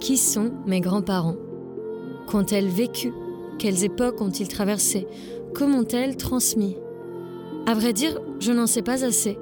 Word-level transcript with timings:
Qui 0.00 0.16
sont 0.16 0.52
mes 0.66 0.80
grands-parents? 0.80 1.36
Qu'ont-elles 2.28 2.68
vécu? 2.68 3.12
Quelles 3.58 3.84
époques 3.84 4.20
ont-ils 4.20 4.48
traversées? 4.48 5.06
Comment 5.54 5.78
ont-elles 5.78 6.16
transmis? 6.16 6.76
À 7.66 7.74
vrai 7.74 7.92
dire, 7.92 8.20
je 8.38 8.52
n'en 8.52 8.66
sais 8.66 8.82
pas 8.82 9.04
assez. 9.04 9.36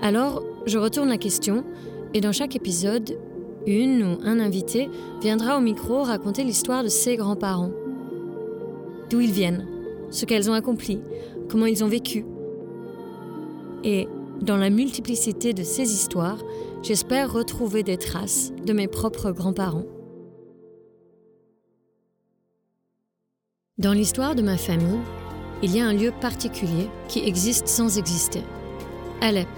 Alors, 0.00 0.42
je 0.66 0.78
retourne 0.78 1.08
la 1.08 1.18
question, 1.18 1.64
et 2.14 2.20
dans 2.20 2.32
chaque 2.32 2.54
épisode, 2.54 3.18
une 3.66 4.04
ou 4.04 4.18
un 4.24 4.38
invité 4.38 4.88
viendra 5.20 5.58
au 5.58 5.60
micro 5.60 6.02
raconter 6.02 6.44
l'histoire 6.44 6.84
de 6.84 6.88
ses 6.88 7.16
grands-parents. 7.16 7.72
D'où 9.10 9.20
ils 9.20 9.32
viennent, 9.32 9.66
ce 10.10 10.24
qu'elles 10.24 10.48
ont 10.48 10.54
accompli, 10.54 11.00
comment 11.48 11.66
ils 11.66 11.82
ont 11.82 11.88
vécu. 11.88 12.24
Et 13.84 14.06
dans 14.40 14.56
la 14.56 14.70
multiplicité 14.70 15.52
de 15.52 15.62
ces 15.62 15.92
histoires, 15.92 16.38
j'espère 16.82 17.32
retrouver 17.32 17.82
des 17.82 17.96
traces 17.96 18.52
de 18.64 18.72
mes 18.72 18.88
propres 18.88 19.30
grands-parents. 19.30 19.86
Dans 23.78 23.92
l'histoire 23.92 24.34
de 24.34 24.42
ma 24.42 24.56
famille, 24.56 25.00
il 25.62 25.74
y 25.76 25.80
a 25.80 25.86
un 25.86 25.92
lieu 25.92 26.12
particulier 26.20 26.88
qui 27.08 27.20
existe 27.20 27.68
sans 27.68 27.98
exister. 27.98 28.42
Alep, 29.20 29.48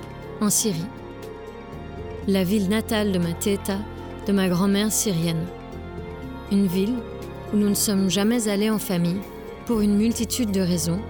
en 0.41 0.51
Syrie. 0.51 0.87
La 2.29 2.45
ville 2.45 2.69
natale 2.69 3.13
de 3.13 3.19
ma 3.19 3.33
teta, 3.33 3.79
de 4.27 4.33
ma 4.33 4.49
grand-mère 4.49 4.93
syrienne. 4.93 5.47
Une 6.53 6.67
ville 6.67 6.97
où 7.53 7.57
nous 7.57 7.69
ne 7.69 7.75
sommes 7.75 8.11
jamais 8.11 8.49
allés 8.49 8.71
en 8.71 8.79
famille 8.79 9.21
pour 9.67 9.81
une 9.81 9.97
multitude 9.97 10.51
de 10.51 10.61
raisons. 10.61 11.01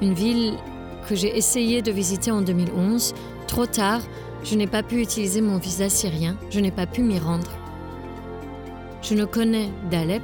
Une 0.00 0.14
ville 0.14 0.54
que 1.08 1.16
j'ai 1.16 1.36
essayé 1.36 1.82
de 1.82 1.90
visiter 1.90 2.30
en 2.30 2.42
2011. 2.42 3.14
Trop 3.46 3.66
tard, 3.66 4.02
je 4.44 4.54
n'ai 4.54 4.66
pas 4.66 4.82
pu 4.82 5.00
utiliser 5.02 5.40
mon 5.40 5.58
visa 5.58 5.88
syrien, 5.88 6.38
je 6.50 6.60
n'ai 6.60 6.70
pas 6.70 6.86
pu 6.86 7.02
m'y 7.02 7.18
rendre. 7.18 7.50
Je 9.02 9.14
ne 9.14 9.24
connais 9.24 9.70
d'Alep 9.90 10.22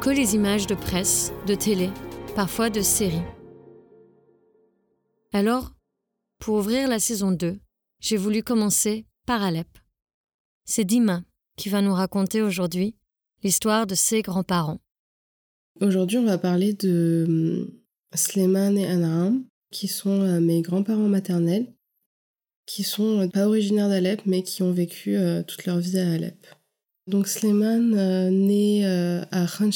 que 0.00 0.10
les 0.10 0.34
images 0.34 0.66
de 0.66 0.74
presse, 0.74 1.32
de 1.46 1.54
télé, 1.54 1.90
parfois 2.34 2.70
de 2.70 2.80
séries. 2.80 3.22
Alors, 5.32 5.72
pour 6.38 6.56
ouvrir 6.56 6.88
la 6.88 6.98
saison 6.98 7.32
2, 7.32 7.58
j'ai 8.00 8.16
voulu 8.16 8.42
commencer 8.42 9.06
par 9.26 9.42
Alep. 9.42 9.68
C'est 10.64 10.84
Dima 10.84 11.22
qui 11.56 11.68
va 11.68 11.82
nous 11.82 11.92
raconter 11.92 12.42
aujourd'hui 12.42 12.96
l'histoire 13.42 13.86
de 13.86 13.94
ses 13.94 14.22
grands-parents. 14.22 14.80
Aujourd'hui, 15.80 16.18
on 16.18 16.24
va 16.24 16.38
parler 16.38 16.72
de 16.72 17.24
hum, 17.28 17.70
Sleiman 18.14 18.76
et 18.76 18.86
Anaham, 18.86 19.44
qui 19.70 19.88
sont 19.88 20.22
euh, 20.22 20.40
mes 20.40 20.62
grands-parents 20.62 21.08
maternels, 21.08 21.72
qui 22.70 22.84
sont 22.84 23.20
euh, 23.20 23.26
pas 23.26 23.48
originaires 23.48 23.88
d'Alep, 23.88 24.22
mais 24.26 24.42
qui 24.42 24.62
ont 24.62 24.72
vécu 24.72 25.16
euh, 25.16 25.42
toute 25.42 25.66
leur 25.66 25.78
vie 25.78 25.98
à 25.98 26.12
Alep. 26.12 26.46
Donc 27.08 27.26
Sleiman 27.26 27.90
naît 28.30 28.84
à 28.84 29.46
Khan 29.46 29.70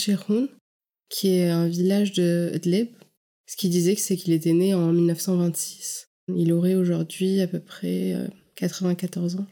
qui 1.09 1.28
est 1.31 1.48
un 1.48 1.67
village 1.67 2.12
de 2.12 2.53
Idlib. 2.55 2.89
Ce 3.47 3.56
qu'il 3.56 3.70
disait, 3.70 3.97
c'est 3.97 4.17
qu'il 4.17 4.33
était 4.33 4.53
né 4.53 4.72
en 4.72 4.92
1926. 4.92 6.09
Il 6.28 6.53
aurait 6.53 6.77
aujourd'hui 6.77 7.41
à 7.41 7.48
peu 7.48 7.59
près 7.59 8.15
94 8.55 9.37
ans. 9.37 9.47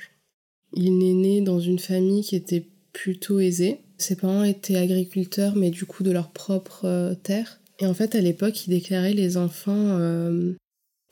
Il 0.74 0.86
est 0.86 1.14
né 1.14 1.40
dans 1.40 1.58
une 1.58 1.80
famille 1.80 2.22
qui 2.22 2.36
était 2.36 2.68
plutôt 2.92 3.40
aisée. 3.40 3.80
Ses 3.98 4.14
parents 4.14 4.44
étaient 4.44 4.76
agriculteurs, 4.76 5.56
mais 5.56 5.70
du 5.70 5.84
coup 5.84 6.04
de 6.04 6.12
leur 6.12 6.30
propre 6.30 7.16
terre. 7.24 7.60
Et 7.82 7.86
en 7.86 7.94
fait, 7.94 8.14
à 8.14 8.20
l'époque, 8.20 8.66
il 8.66 8.70
déclarait 8.70 9.12
les 9.12 9.36
enfants 9.36 9.98
euh, 9.98 10.52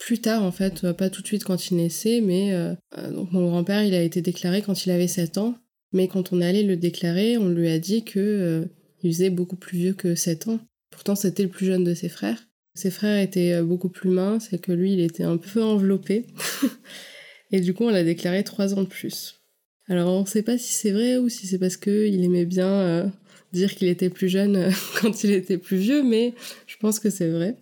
plus 0.00 0.20
tard, 0.20 0.42
en 0.42 0.50
fait, 0.50 0.82
euh, 0.82 0.92
pas 0.92 1.10
tout 1.10 1.22
de 1.22 1.26
suite 1.26 1.44
quand 1.44 1.70
il 1.70 1.76
naissait, 1.76 2.20
mais 2.20 2.52
euh, 2.52 2.74
donc 3.12 3.30
mon 3.30 3.48
grand-père, 3.48 3.84
il 3.84 3.94
a 3.94 4.02
été 4.02 4.20
déclaré 4.22 4.62
quand 4.62 4.84
il 4.84 4.90
avait 4.90 5.06
7 5.06 5.38
ans. 5.38 5.56
Mais 5.92 6.08
quand 6.08 6.32
on 6.32 6.40
allait 6.40 6.62
le 6.62 6.76
déclarer, 6.76 7.36
on 7.36 7.48
lui 7.48 7.68
a 7.68 7.78
dit 7.78 8.04
que 8.04 8.68
il 9.02 9.12
faisait 9.12 9.30
beaucoup 9.30 9.56
plus 9.56 9.76
vieux 9.76 9.92
que 9.92 10.14
7 10.14 10.48
ans. 10.48 10.60
Pourtant, 10.90 11.14
c'était 11.16 11.42
le 11.42 11.48
plus 11.48 11.66
jeune 11.66 11.82
de 11.82 11.94
ses 11.94 12.08
frères. 12.08 12.46
Ses 12.74 12.90
frères 12.90 13.20
étaient 13.20 13.60
beaucoup 13.62 13.88
plus 13.88 14.10
minces 14.10 14.52
et 14.52 14.58
que 14.58 14.70
lui, 14.70 14.92
il 14.92 15.00
était 15.00 15.24
un 15.24 15.36
peu 15.36 15.62
enveloppé. 15.62 16.26
et 17.50 17.60
du 17.60 17.74
coup, 17.74 17.84
on 17.84 17.90
l'a 17.90 18.04
déclaré 18.04 18.44
3 18.44 18.74
ans 18.74 18.82
de 18.82 18.88
plus. 18.88 19.42
Alors, 19.88 20.12
on 20.12 20.20
ne 20.20 20.26
sait 20.26 20.42
pas 20.42 20.58
si 20.58 20.72
c'est 20.74 20.92
vrai 20.92 21.16
ou 21.16 21.28
si 21.28 21.48
c'est 21.48 21.58
parce 21.58 21.76
qu'il 21.76 22.22
aimait 22.22 22.46
bien 22.46 23.10
dire 23.52 23.74
qu'il 23.74 23.88
était 23.88 24.10
plus 24.10 24.28
jeune 24.28 24.56
euh, 24.56 24.70
quand 25.00 25.24
il 25.24 25.32
était 25.32 25.58
plus 25.58 25.76
vieux, 25.76 26.02
mais 26.02 26.34
je 26.66 26.76
pense 26.76 26.98
que 26.98 27.10
c'est 27.10 27.28
vrai. 27.28 27.56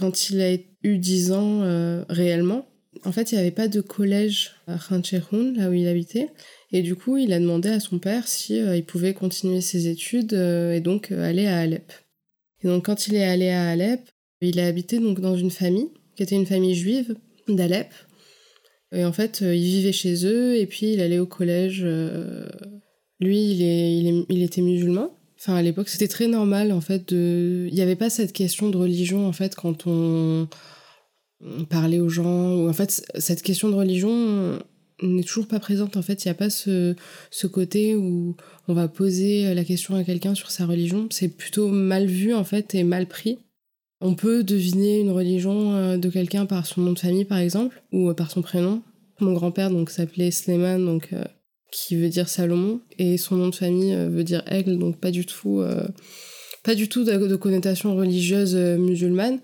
Quand 0.00 0.30
il 0.30 0.40
a 0.40 0.54
eu 0.82 0.98
10 0.98 1.32
ans 1.32 1.62
euh, 1.62 2.04
réellement, 2.08 2.66
en 3.04 3.12
fait, 3.12 3.30
il 3.30 3.36
n'y 3.36 3.40
avait 3.40 3.50
pas 3.50 3.68
de 3.68 3.80
collège 3.80 4.52
à 4.66 4.76
Khan 4.78 5.02
là 5.56 5.70
où 5.70 5.72
il 5.72 5.86
habitait. 5.86 6.30
Et 6.72 6.82
du 6.82 6.96
coup, 6.96 7.16
il 7.16 7.32
a 7.32 7.38
demandé 7.38 7.68
à 7.68 7.80
son 7.80 7.98
père 7.98 8.26
si 8.26 8.58
euh, 8.60 8.76
il 8.76 8.84
pouvait 8.84 9.14
continuer 9.14 9.60
ses 9.60 9.88
études 9.88 10.32
et 10.32 10.80
donc 10.80 11.12
aller 11.12 11.46
à 11.46 11.58
Alep. 11.60 11.92
Et 12.62 12.68
donc, 12.68 12.86
quand 12.86 13.06
il 13.06 13.14
est 13.14 13.24
allé 13.24 13.50
à 13.50 13.68
Alep, 13.68 14.00
il 14.40 14.58
a 14.58 14.66
habité 14.66 14.98
donc 14.98 15.20
dans 15.20 15.36
une 15.36 15.50
famille 15.50 15.88
qui 16.16 16.22
était 16.22 16.36
une 16.36 16.46
famille 16.46 16.74
juive 16.74 17.14
d'Alep. 17.48 17.92
Et 18.92 19.04
en 19.04 19.12
fait, 19.12 19.40
il 19.40 19.62
vivait 19.62 19.92
chez 19.92 20.26
eux 20.26 20.56
et 20.56 20.66
puis 20.66 20.94
il 20.94 21.00
allait 21.00 21.20
au 21.20 21.26
collège 21.26 21.86
lui, 23.20 23.52
il, 23.52 23.62
est, 23.62 24.24
il, 24.28 24.42
était 24.42 24.62
musulman. 24.62 25.14
Enfin, 25.40 25.54
à 25.54 25.62
l'époque, 25.62 25.88
c'était 25.88 26.08
très 26.08 26.26
normal, 26.26 26.70
en 26.70 26.82
fait, 26.82 27.14
de... 27.14 27.66
Il 27.68 27.74
n'y 27.74 27.80
avait 27.80 27.96
pas 27.96 28.10
cette 28.10 28.34
question 28.34 28.68
de 28.68 28.76
religion, 28.76 29.26
en 29.26 29.32
fait, 29.32 29.54
quand 29.54 29.86
on, 29.86 30.48
parlait 31.70 31.98
aux 31.98 32.10
gens. 32.10 32.56
Ou, 32.56 32.68
en 32.68 32.72
fait, 32.74 33.02
cette 33.18 33.40
question 33.42 33.70
de 33.70 33.74
religion 33.74 34.58
n'est 35.02 35.22
toujours 35.22 35.48
pas 35.48 35.58
présente, 35.58 35.96
en 35.96 36.02
fait. 36.02 36.24
Il 36.24 36.28
n'y 36.28 36.32
a 36.32 36.34
pas 36.34 36.50
ce, 36.50 36.94
ce 37.30 37.46
côté 37.46 37.96
où 37.96 38.36
on 38.68 38.74
va 38.74 38.86
poser 38.86 39.54
la 39.54 39.64
question 39.64 39.94
à 39.94 40.04
quelqu'un 40.04 40.34
sur 40.34 40.50
sa 40.50 40.66
religion. 40.66 41.08
C'est 41.10 41.28
plutôt 41.28 41.68
mal 41.68 42.04
vu, 42.04 42.34
en 42.34 42.44
fait, 42.44 42.74
et 42.74 42.84
mal 42.84 43.06
pris. 43.06 43.38
On 44.02 44.14
peut 44.14 44.44
deviner 44.44 45.00
une 45.00 45.10
religion 45.10 45.74
euh, 45.74 45.96
de 45.96 46.08
quelqu'un 46.08 46.44
par 46.44 46.66
son 46.66 46.82
nom 46.82 46.92
de 46.92 46.98
famille, 46.98 47.24
par 47.24 47.38
exemple, 47.38 47.82
ou 47.92 48.10
euh, 48.10 48.14
par 48.14 48.30
son 48.30 48.42
prénom. 48.42 48.82
Mon 49.20 49.32
grand-père, 49.32 49.70
donc, 49.70 49.88
s'appelait 49.88 50.30
Sleiman, 50.30 50.84
donc... 50.84 51.14
Euh, 51.14 51.24
qui 51.70 51.96
veut 51.96 52.08
dire 52.08 52.28
Salomon, 52.28 52.80
et 52.98 53.16
son 53.16 53.36
nom 53.36 53.48
de 53.48 53.54
famille 53.54 53.94
euh, 53.94 54.08
veut 54.08 54.24
dire 54.24 54.42
aigle, 54.46 54.78
donc 54.78 54.98
pas 54.98 55.10
du 55.10 55.26
tout, 55.26 55.60
euh, 55.60 55.86
pas 56.62 56.74
du 56.74 56.88
tout 56.88 57.04
de, 57.04 57.36
connotation 57.36 57.94
religieuse 57.96 58.54
euh, 58.56 58.76
musulmane. 58.76 59.40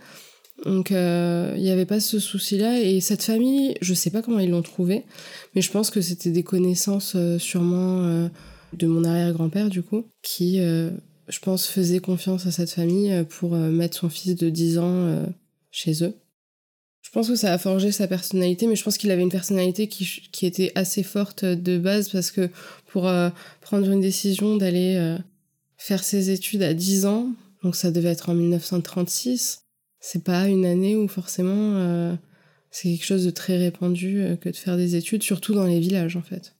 Donc 0.64 0.88
il 0.88 1.60
n'y 1.60 1.70
avait 1.70 1.84
pas 1.84 2.00
ce 2.00 2.18
souci-là, 2.18 2.80
et 2.80 3.00
cette 3.00 3.22
famille, 3.22 3.74
je 3.82 3.92
sais 3.92 4.08
pas 4.08 4.22
comment 4.22 4.38
ils 4.38 4.50
l'ont 4.50 4.62
trouvé, 4.62 5.04
mais 5.54 5.60
je 5.60 5.70
pense 5.70 5.90
que 5.90 6.00
c'était 6.00 6.30
des 6.30 6.44
connaissances 6.44 7.14
sûrement 7.36 8.30
de 8.72 8.86
mon 8.86 9.04
arrière-grand-père 9.04 9.68
du 9.68 9.82
coup, 9.82 10.06
qui 10.22 10.56
je 10.56 11.38
pense 11.42 11.66
faisait 11.66 11.98
confiance 11.98 12.46
à 12.46 12.52
cette 12.52 12.70
famille 12.70 13.22
pour 13.28 13.50
mettre 13.50 13.98
son 13.98 14.08
fils 14.08 14.34
de 14.34 14.48
10 14.48 14.78
ans 14.78 15.26
chez 15.70 16.02
eux. 16.02 16.14
Je 17.06 17.12
pense 17.12 17.28
que 17.28 17.36
ça 17.36 17.52
a 17.52 17.56
forgé 17.56 17.92
sa 17.92 18.08
personnalité, 18.08 18.66
mais 18.66 18.74
je 18.74 18.82
pense 18.82 18.98
qu'il 18.98 19.12
avait 19.12 19.22
une 19.22 19.30
personnalité 19.30 19.86
qui, 19.86 20.44
était 20.44 20.72
assez 20.74 21.04
forte 21.04 21.44
de 21.44 21.78
base 21.78 22.08
parce 22.08 22.32
que 22.32 22.50
pour 22.88 23.06
euh, 23.06 23.30
prendre 23.60 23.88
une 23.88 24.00
décision 24.00 24.56
d'aller 24.56 24.96
euh, 24.96 25.16
faire 25.76 26.02
ses 26.02 26.30
études 26.30 26.64
à 26.64 26.74
10 26.74 27.06
ans, 27.06 27.28
donc 27.62 27.76
ça 27.76 27.92
devait 27.92 28.08
être 28.08 28.28
en 28.28 28.34
1936, 28.34 29.62
c'est 30.00 30.24
pas 30.24 30.48
une 30.48 30.66
année 30.66 30.96
où 30.96 31.06
forcément 31.06 31.76
euh, 31.76 32.12
c'est 32.72 32.88
quelque 32.88 33.06
chose 33.06 33.24
de 33.24 33.30
très 33.30 33.56
répandu 33.56 34.36
que 34.40 34.48
de 34.48 34.56
faire 34.56 34.76
des 34.76 34.96
études, 34.96 35.22
surtout 35.22 35.54
dans 35.54 35.66
les 35.66 35.78
villages 35.78 36.16
en 36.16 36.22
fait. 36.22 36.56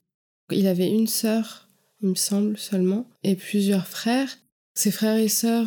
Il 0.52 0.68
avait 0.68 0.88
une 0.88 1.08
sœur, 1.08 1.68
il 2.02 2.10
me 2.10 2.14
semble 2.14 2.56
seulement, 2.56 3.10
et 3.24 3.34
plusieurs 3.34 3.88
frères. 3.88 4.38
Ses 4.74 4.92
frères 4.92 5.18
et 5.18 5.28
sœurs 5.28 5.66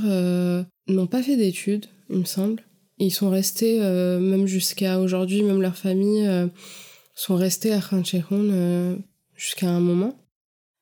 n'ont 0.88 1.08
pas 1.08 1.22
fait 1.22 1.36
d'études, 1.36 1.88
il 2.10 2.20
me 2.20 2.26
semble. 2.26 2.64
Ils 3.00 3.12
sont 3.12 3.30
restés, 3.30 3.80
euh, 3.82 4.20
même 4.20 4.46
jusqu'à 4.46 5.00
aujourd'hui, 5.00 5.42
même 5.42 5.62
leurs 5.62 5.78
familles 5.78 6.28
euh, 6.28 6.48
sont 7.16 7.36
restés 7.36 7.72
à 7.72 7.80
Khan 7.80 8.04
euh, 8.34 8.98
jusqu'à 9.36 9.70
un 9.70 9.80
moment. 9.80 10.16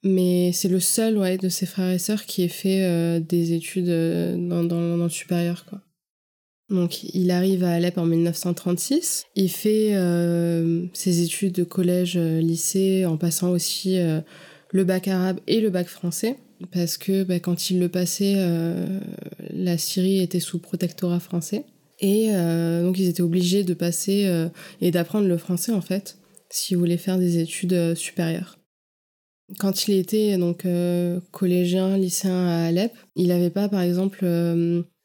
Mais 0.03 0.51
c'est 0.51 0.67
le 0.67 0.79
seul 0.79 1.17
ouais, 1.17 1.37
de 1.37 1.49
ses 1.49 1.67
frères 1.67 1.91
et 1.91 1.99
sœurs 1.99 2.25
qui 2.25 2.41
ait 2.41 2.47
fait 2.47 3.19
des 3.19 3.53
études 3.53 3.89
dans, 3.89 4.63
dans, 4.63 4.97
dans, 4.97 5.03
le 5.03 5.09
supérieur. 5.09 5.65
Quoi. 5.65 5.81
Donc 6.69 7.03
il 7.03 7.29
arrive 7.31 7.63
à 7.63 7.71
Alep 7.71 7.97
en 7.97 8.05
1936. 8.05 9.25
Il 9.35 9.49
fait 9.49 9.93
ses 10.93 11.23
études 11.23 11.53
de 11.53 11.63
collège, 11.63 12.15
lycée, 12.15 13.05
en 13.05 13.17
passant 13.17 13.49
aussi 13.49 13.97
le 14.69 14.83
bac 14.83 15.07
arabe 15.07 15.39
et 15.47 15.59
le 15.59 15.71
bac 15.71 15.87
français. 15.87 16.37
Parce 16.71 16.97
que 16.97 17.23
bah, 17.23 17.39
quand 17.39 17.69
il 17.71 17.79
le 17.79 17.89
passait, 17.89 18.35
la 19.49 19.77
Syrie 19.79 20.21
était 20.21 20.39
sous 20.39 20.59
protectorat 20.59 21.19
français. 21.19 21.65
Et 21.99 22.29
euh, 22.31 22.83
donc 22.83 22.99
ils 22.99 23.07
étaient 23.07 23.21
obligés 23.21 23.63
de 23.63 23.73
passer 23.73 24.25
euh, 24.27 24.49
et 24.81 24.91
d'apprendre 24.91 25.27
le 25.27 25.37
français 25.37 25.71
en 25.71 25.81
fait, 25.81 26.17
s'ils 26.49 26.77
voulaient 26.77 26.97
faire 26.97 27.17
des 27.17 27.39
études 27.39 27.73
euh, 27.73 27.95
supérieures. 27.95 28.59
Quand 29.59 29.87
il 29.87 29.95
était 29.95 30.37
donc 30.37 30.67
collégien, 31.31 31.97
lycéen 31.97 32.47
à 32.47 32.65
Alep, 32.65 32.91
il 33.15 33.29
n'avait 33.29 33.49
pas 33.49 33.69
par 33.69 33.79
exemple 33.79 34.25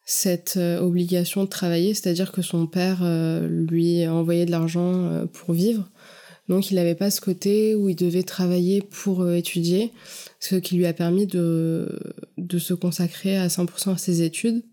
cette 0.04 0.56
obligation 0.56 1.44
de 1.44 1.48
travailler, 1.48 1.94
c'est-à-dire 1.94 2.32
que 2.32 2.42
son 2.42 2.66
père 2.66 3.04
lui 3.48 4.04
envoyait 4.08 4.44
de 4.44 4.50
l'argent 4.50 5.28
pour 5.32 5.54
vivre. 5.54 5.88
Donc 6.48 6.72
il 6.72 6.74
n'avait 6.74 6.96
pas 6.96 7.12
ce 7.12 7.20
côté 7.20 7.76
où 7.76 7.88
il 7.88 7.94
devait 7.94 8.24
travailler 8.24 8.82
pour 8.82 9.30
étudier, 9.30 9.92
ce 10.40 10.56
qui 10.56 10.74
lui 10.74 10.86
a 10.86 10.92
permis 10.92 11.28
de, 11.28 12.00
de 12.36 12.58
se 12.58 12.74
consacrer 12.74 13.36
à 13.36 13.46
100% 13.46 13.94
à 13.94 13.96
ses 13.96 14.22
études. 14.22 14.64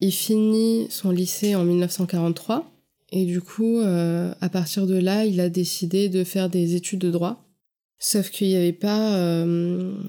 Il 0.00 0.12
finit 0.12 0.86
son 0.90 1.10
lycée 1.10 1.54
en 1.54 1.64
1943 1.64 2.70
et 3.12 3.24
du 3.24 3.40
coup, 3.40 3.80
à 3.80 4.48
partir 4.48 4.86
de 4.86 4.94
là, 4.94 5.26
il 5.26 5.40
a 5.40 5.48
décidé 5.48 6.08
de 6.08 6.24
faire 6.24 6.48
des 6.48 6.74
études 6.74 7.00
de 7.00 7.10
droit. 7.10 7.44
Sauf 7.98 8.30
qu'il 8.30 8.48
n'y 8.48 8.56
avait 8.56 8.72
pas 8.72 9.44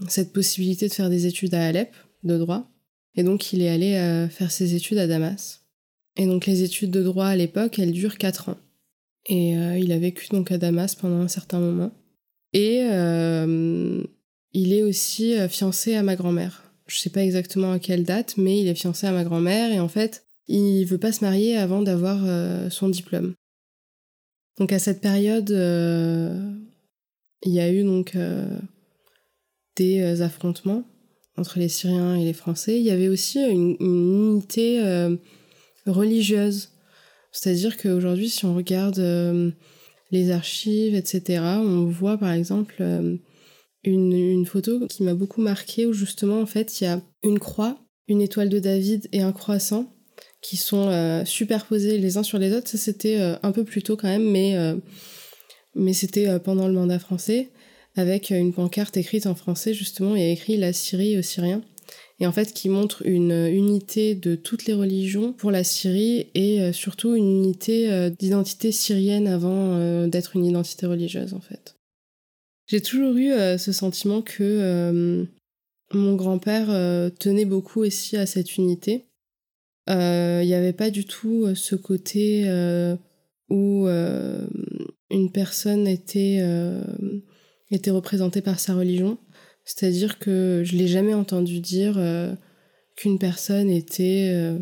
cette 0.07 0.31
possibilité 0.31 0.87
de 0.87 0.93
faire 0.93 1.09
des 1.09 1.25
études 1.25 1.53
à 1.55 1.65
Alep 1.65 1.93
de 2.23 2.37
droit. 2.37 2.69
Et 3.15 3.23
donc 3.23 3.51
il 3.51 3.61
est 3.61 3.69
allé 3.69 4.27
faire 4.29 4.51
ses 4.51 4.75
études 4.75 4.99
à 4.99 5.07
Damas. 5.07 5.61
Et 6.15 6.25
donc 6.25 6.45
les 6.45 6.63
études 6.63 6.91
de 6.91 7.03
droit 7.03 7.27
à 7.27 7.35
l'époque, 7.35 7.79
elles 7.79 7.91
durent 7.91 8.17
4 8.17 8.49
ans. 8.49 8.57
Et 9.27 9.57
euh, 9.57 9.77
il 9.77 9.91
a 9.91 9.99
vécu 9.99 10.27
donc 10.29 10.51
à 10.51 10.57
Damas 10.57 10.95
pendant 10.95 11.21
un 11.21 11.27
certain 11.27 11.59
moment. 11.59 11.91
Et 12.53 12.81
euh, 12.83 14.03
il 14.53 14.73
est 14.73 14.83
aussi 14.83 15.37
euh, 15.37 15.47
fiancé 15.47 15.95
à 15.95 16.03
ma 16.03 16.15
grand-mère. 16.15 16.60
Je 16.91 16.99
sais 16.99 17.09
pas 17.09 17.23
exactement 17.23 17.71
à 17.71 17.79
quelle 17.79 18.03
date, 18.03 18.35
mais 18.37 18.59
il 18.59 18.67
est 18.67 18.75
fiancé 18.75 19.07
à 19.07 19.11
ma 19.11 19.23
grand-mère 19.23 19.71
et 19.71 19.79
en 19.79 19.87
fait, 19.87 20.25
il 20.47 20.83
veut 20.85 20.97
pas 20.97 21.13
se 21.13 21.23
marier 21.23 21.55
avant 21.55 21.81
d'avoir 21.81 22.19
son 22.69 22.89
diplôme. 22.89 23.33
Donc 24.59 24.73
à 24.73 24.79
cette 24.79 24.99
période, 24.99 25.49
il 25.49 27.51
y 27.51 27.61
a 27.61 27.71
eu 27.71 27.83
donc 27.83 28.17
des 29.77 30.21
affrontements 30.21 30.83
entre 31.37 31.59
les 31.59 31.69
Syriens 31.69 32.15
et 32.15 32.25
les 32.25 32.33
Français. 32.33 32.77
Il 32.77 32.85
y 32.85 32.91
avait 32.91 33.07
aussi 33.07 33.39
une 33.39 33.77
unité 33.79 34.81
religieuse. 35.85 36.69
C'est-à-dire 37.31 37.77
qu'aujourd'hui, 37.77 38.29
si 38.29 38.45
on 38.45 38.55
regarde 38.55 38.99
euh, 38.99 39.51
les 40.11 40.31
archives, 40.31 40.95
etc., 40.95 41.43
on 41.57 41.85
voit 41.85 42.17
par 42.17 42.31
exemple 42.31 42.83
euh, 43.87 43.89
une, 43.91 44.45
photo 44.45 44.87
qui 44.87 45.03
m'a 45.03 45.13
beaucoup 45.13 45.41
marqué 45.41 45.85
où 45.85 45.93
justement, 45.93 46.41
en 46.41 46.45
fait, 46.45 46.79
il 46.79 46.85
y 46.85 46.87
a 46.87 47.01
une 47.23 47.39
croix, 47.39 47.79
une 48.07 48.21
étoile 48.21 48.49
de 48.49 48.59
David 48.59 49.07
et 49.11 49.21
un 49.21 49.31
croissant 49.31 49.93
qui 50.41 50.57
sont 50.57 50.87
euh, 50.87 51.23
superposés 51.25 51.97
les 51.97 52.17
uns 52.17 52.23
sur 52.23 52.39
les 52.39 52.53
autres. 52.53 52.67
Ça, 52.67 52.77
c'était 52.77 53.19
un 53.19 53.51
peu 53.51 53.63
plus 53.63 53.83
tôt 53.83 53.95
quand 53.95 54.07
même, 54.07 54.29
mais, 54.29 54.55
mais 55.75 55.93
c'était 55.93 56.39
pendant 56.39 56.67
le 56.67 56.73
mandat 56.73 56.99
français, 56.99 57.51
avec 57.95 58.31
une 58.31 58.53
pancarte 58.53 58.97
écrite 58.97 59.27
en 59.27 59.35
français, 59.35 59.73
justement, 59.73 60.15
et 60.15 60.31
écrit 60.31 60.57
La 60.57 60.73
Syrie 60.73 61.17
aux 61.17 61.23
Syriens 61.23 61.61
et 62.21 62.27
en 62.27 62.31
fait 62.31 62.53
qui 62.53 62.69
montre 62.69 63.01
une 63.05 63.31
unité 63.31 64.15
de 64.15 64.35
toutes 64.35 64.65
les 64.65 64.73
religions 64.73 65.33
pour 65.33 65.51
la 65.51 65.63
Syrie 65.63 66.27
et 66.35 66.61
euh, 66.61 66.71
surtout 66.71 67.15
une 67.15 67.43
unité 67.43 67.91
euh, 67.91 68.09
d'identité 68.11 68.71
syrienne 68.71 69.27
avant 69.27 69.73
euh, 69.73 70.07
d'être 70.07 70.35
une 70.35 70.45
identité 70.45 70.85
religieuse 70.85 71.33
en 71.33 71.41
fait. 71.41 71.75
J'ai 72.71 72.79
toujours 72.79 73.17
eu 73.17 73.31
ce 73.57 73.73
sentiment 73.73 74.21
que 74.21 75.27
mon 75.93 76.15
grand-père 76.15 76.67
tenait 77.19 77.43
beaucoup 77.43 77.81
aussi 77.81 78.15
à 78.15 78.25
cette 78.25 78.55
unité. 78.55 79.07
Il 79.89 80.45
n'y 80.45 80.53
avait 80.53 80.71
pas 80.71 80.89
du 80.89 81.03
tout 81.03 81.53
ce 81.53 81.75
côté 81.75 82.45
où 83.49 83.87
une 83.89 85.31
personne 85.33 85.85
était, 85.85 86.41
était 87.71 87.91
représentée 87.91 88.39
par 88.41 88.61
sa 88.61 88.73
religion. 88.73 89.17
C'est-à-dire 89.65 90.19
que 90.19 90.63
je 90.65 90.75
l'ai 90.75 90.87
jamais 90.87 91.13
entendu 91.13 91.59
dire 91.59 91.97
euh, 91.97 92.33
qu'une 92.95 93.19
personne 93.19 93.69
était 93.69 94.29
euh, 94.33 94.57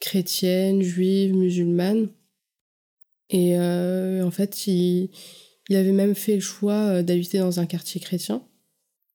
chrétienne, 0.00 0.82
juive, 0.82 1.34
musulmane. 1.34 2.08
Et 3.30 3.56
euh, 3.56 4.24
en 4.24 4.30
fait, 4.30 4.66
il, 4.66 5.10
avait 5.76 5.92
même 5.92 6.14
fait 6.14 6.34
le 6.34 6.40
choix 6.40 7.02
d'habiter 7.02 7.38
dans 7.38 7.60
un 7.60 7.66
quartier 7.66 8.00
chrétien. 8.00 8.42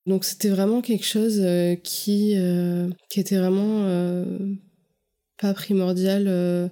Donc 0.05 0.23
c'était 0.23 0.49
vraiment 0.49 0.81
quelque 0.81 1.05
chose 1.05 1.41
qui, 1.83 2.35
qui 3.09 3.19
était 3.19 3.37
vraiment 3.37 4.25
pas 5.39 5.53
primordial. 5.53 6.71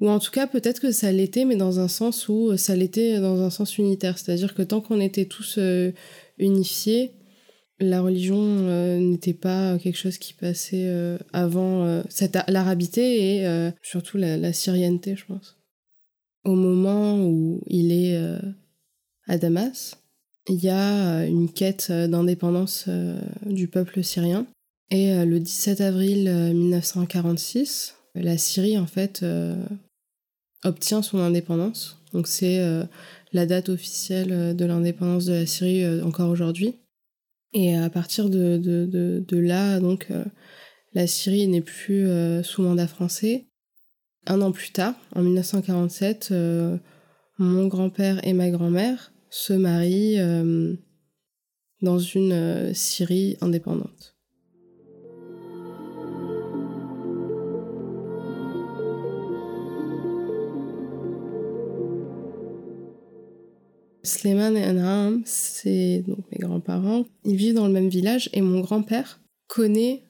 ou 0.00 0.08
en 0.08 0.18
tout 0.18 0.30
cas, 0.30 0.46
peut-être 0.46 0.80
que 0.80 0.92
ça 0.92 1.10
l'était, 1.12 1.44
mais 1.44 1.56
dans 1.56 1.80
un 1.80 1.88
sens 1.88 2.28
où 2.28 2.56
ça 2.56 2.76
l'était 2.76 3.18
dans 3.18 3.42
un 3.42 3.50
sens 3.50 3.78
unitaire. 3.78 4.18
C'est-à-dire 4.18 4.54
que 4.54 4.62
tant 4.62 4.80
qu'on 4.80 5.00
était 5.00 5.26
tous 5.26 5.58
unifiés, 6.38 7.12
la 7.82 8.00
religion 8.00 8.38
euh, 8.38 8.98
n'était 8.98 9.34
pas 9.34 9.78
quelque 9.78 9.98
chose 9.98 10.18
qui 10.18 10.34
passait 10.34 10.86
euh, 10.86 11.18
avant 11.32 11.84
euh, 11.84 12.02
l'arabité 12.48 13.36
et 13.36 13.70
surtout 13.82 14.18
la, 14.18 14.36
la, 14.36 14.52
syrienneté, 14.52 15.16
je 15.16 15.26
pense. 15.26 15.58
Au 16.44 16.54
moment 16.54 17.24
où 17.24 17.62
il 17.66 17.92
est 17.92 18.18
à 19.28 19.38
Damas, 19.38 19.96
il 20.48 20.62
y 20.62 20.68
a 20.68 21.24
une 21.24 21.50
quête 21.52 21.92
d'indépendance 21.92 22.88
du 23.46 23.68
peuple 23.68 24.02
syrien. 24.02 24.46
Et 24.90 25.24
le 25.24 25.38
17 25.38 25.80
avril 25.80 26.30
1946, 26.54 27.94
la 28.14 28.36
Syrie, 28.36 28.76
en 28.76 28.86
fait, 28.86 29.24
obtient 30.64 31.02
son 31.02 31.18
indépendance. 31.18 31.98
Donc 32.12 32.26
c'est 32.26 32.60
la 33.32 33.46
date 33.46 33.68
officielle 33.68 34.56
de 34.56 34.64
l'indépendance 34.64 35.26
de 35.26 35.34
la 35.34 35.46
Syrie 35.46 36.02
encore 36.02 36.30
aujourd'hui. 36.30 36.74
Et 37.52 37.76
à 37.76 37.90
partir 37.90 38.30
de, 38.30 38.56
de, 38.56 39.22
de, 39.26 39.38
là, 39.38 39.78
donc, 39.78 40.06
euh, 40.10 40.24
la 40.94 41.06
Syrie 41.06 41.46
n'est 41.46 41.60
plus 41.60 42.06
euh, 42.06 42.42
sous 42.42 42.62
mandat 42.62 42.86
français. 42.86 43.44
Un 44.26 44.40
an 44.40 44.52
plus 44.52 44.70
tard, 44.70 44.94
en 45.14 45.22
1947, 45.22 46.28
euh, 46.30 46.76
mon 47.38 47.66
grand-père 47.66 48.26
et 48.26 48.32
ma 48.32 48.50
grand-mère 48.50 49.12
se 49.30 49.52
marient 49.52 50.18
dans 51.80 51.98
une 51.98 52.74
Syrie 52.74 53.36
indépendante. 53.40 54.12
Sleiman 64.04 64.56
et 64.56 64.64
Anaham, 64.64 65.22
c'est 65.24 66.02
donc 66.06 66.24
mes 66.32 66.38
grands-parents. 66.38 67.04
Ils 67.24 67.36
vivent 67.36 67.54
dans 67.54 67.66
le 67.66 67.72
même 67.72 67.88
village 67.88 68.28
et 68.32 68.40
mon 68.40 68.60
grand-père 68.60 69.20
connaît 69.46 70.02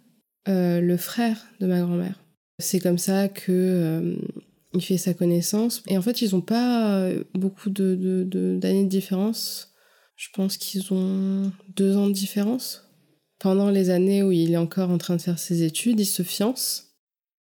euh, 0.49 0.81
le 0.81 0.97
frère 0.97 1.47
de 1.61 1.67
ma 1.67 1.81
grand-mère. 1.81 2.25
C'est 2.59 2.81
comme 2.81 2.99
ça 2.99 3.29
que 3.29 3.53
euh, 3.53 4.17
il 4.75 4.83
fait 4.83 4.99
sa 4.99 5.15
connaissance. 5.15 5.83
Et 5.87 5.99
en 5.99 6.03
fait, 6.03 6.23
ils 6.23 6.35
n'ont 6.35 6.41
pas 6.41 6.97
euh, 6.97 7.25
beaucoup 7.35 7.71
d'années 7.71 8.25
de, 8.25 8.59
de, 8.59 8.89
différence. 8.89 9.73
Je 10.17 10.29
pense 10.35 10.57
qu'ils 10.57 10.93
ont 10.93 11.53
deux 11.77 11.97
ans 11.97 12.09
de 12.09 12.13
différence. 12.13 12.89
Pendant 13.39 13.71
les 13.71 13.91
années 13.91 14.23
où 14.23 14.31
il 14.31 14.53
est 14.53 14.57
encore 14.57 14.91
en 14.91 14.99
train 14.99 15.17
de 15.17 15.23
faire 15.23 15.39
ses 15.39 15.63
études, 15.63 15.99
il 15.99 16.07
se 16.07 16.23
fiance. 16.23 16.95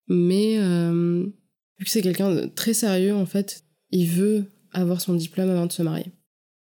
Mais 0.07 0.57
vu 0.57 1.85
que 1.85 1.89
c'est 1.89 2.01
quelqu'un 2.01 2.33
de 2.33 2.45
très 2.45 2.73
sérieux, 2.73 3.13
en 3.13 3.25
fait, 3.25 3.63
il 3.91 4.07
veut 4.07 4.45
avoir 4.71 5.01
son 5.01 5.13
diplôme 5.13 5.49
avant 5.49 5.65
de 5.65 5.71
se 5.71 5.81
marier. 5.81 6.11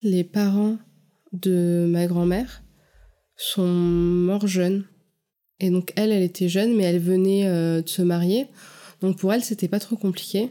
Les 0.02 0.24
parents 0.24 0.78
de 1.32 1.86
ma 1.88 2.06
grand-mère 2.06 2.62
sont 3.36 3.66
morts 3.66 4.46
jeunes. 4.46 4.84
Et 5.58 5.70
donc 5.70 5.92
elle, 5.96 6.12
elle 6.12 6.22
était 6.22 6.48
jeune, 6.48 6.74
mais 6.74 6.84
elle 6.84 7.00
venait 7.00 7.46
euh, 7.46 7.82
de 7.82 7.88
se 7.88 8.02
marier. 8.02 8.46
Donc 9.00 9.18
pour 9.18 9.32
elle, 9.32 9.42
c'était 9.42 9.68
pas 9.68 9.80
trop 9.80 9.96
compliqué. 9.96 10.50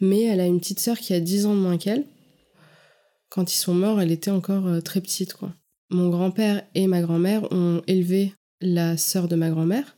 Mais 0.00 0.22
elle 0.22 0.40
a 0.40 0.46
une 0.46 0.60
petite 0.60 0.80
sœur 0.80 0.98
qui 0.98 1.12
a 1.12 1.20
10 1.20 1.46
ans 1.46 1.54
de 1.54 1.60
moins 1.60 1.76
qu'elle. 1.78 2.04
Quand 3.28 3.52
ils 3.52 3.56
sont 3.56 3.74
morts, 3.74 4.00
elle 4.00 4.10
était 4.10 4.30
encore 4.30 4.66
euh, 4.66 4.80
très 4.80 5.00
petite. 5.00 5.36
Mon 5.90 6.08
grand-père 6.08 6.62
et 6.74 6.86
ma 6.86 7.00
grand-mère 7.02 7.52
ont 7.52 7.82
élevé 7.86 8.32
la 8.60 8.96
sœur 8.96 9.28
de 9.28 9.36
ma 9.36 9.50
grand-mère. 9.50 9.96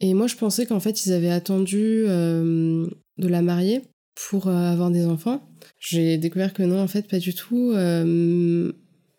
Et 0.00 0.14
moi, 0.14 0.26
je 0.26 0.36
pensais 0.36 0.66
qu'en 0.66 0.80
fait, 0.80 1.06
ils 1.06 1.12
avaient 1.12 1.30
attendu 1.30 2.04
euh, 2.06 2.86
de 3.18 3.28
la 3.28 3.42
marier 3.42 3.82
pour 4.14 4.48
avoir 4.48 4.90
des 4.90 5.06
enfants. 5.06 5.48
J'ai 5.78 6.18
découvert 6.18 6.52
que 6.52 6.62
non, 6.62 6.80
en 6.80 6.88
fait, 6.88 7.08
pas 7.08 7.18
du 7.18 7.34
tout. 7.34 7.72
Euh, 7.74 8.72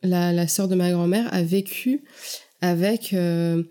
la, 0.04 0.34
la 0.34 0.48
sœur 0.48 0.68
de 0.68 0.76
ma 0.76 0.92
grand-mère 0.92 1.34
a 1.34 1.44
vécu 1.44 2.04
avec 2.62 3.14
euh, 3.14 3.64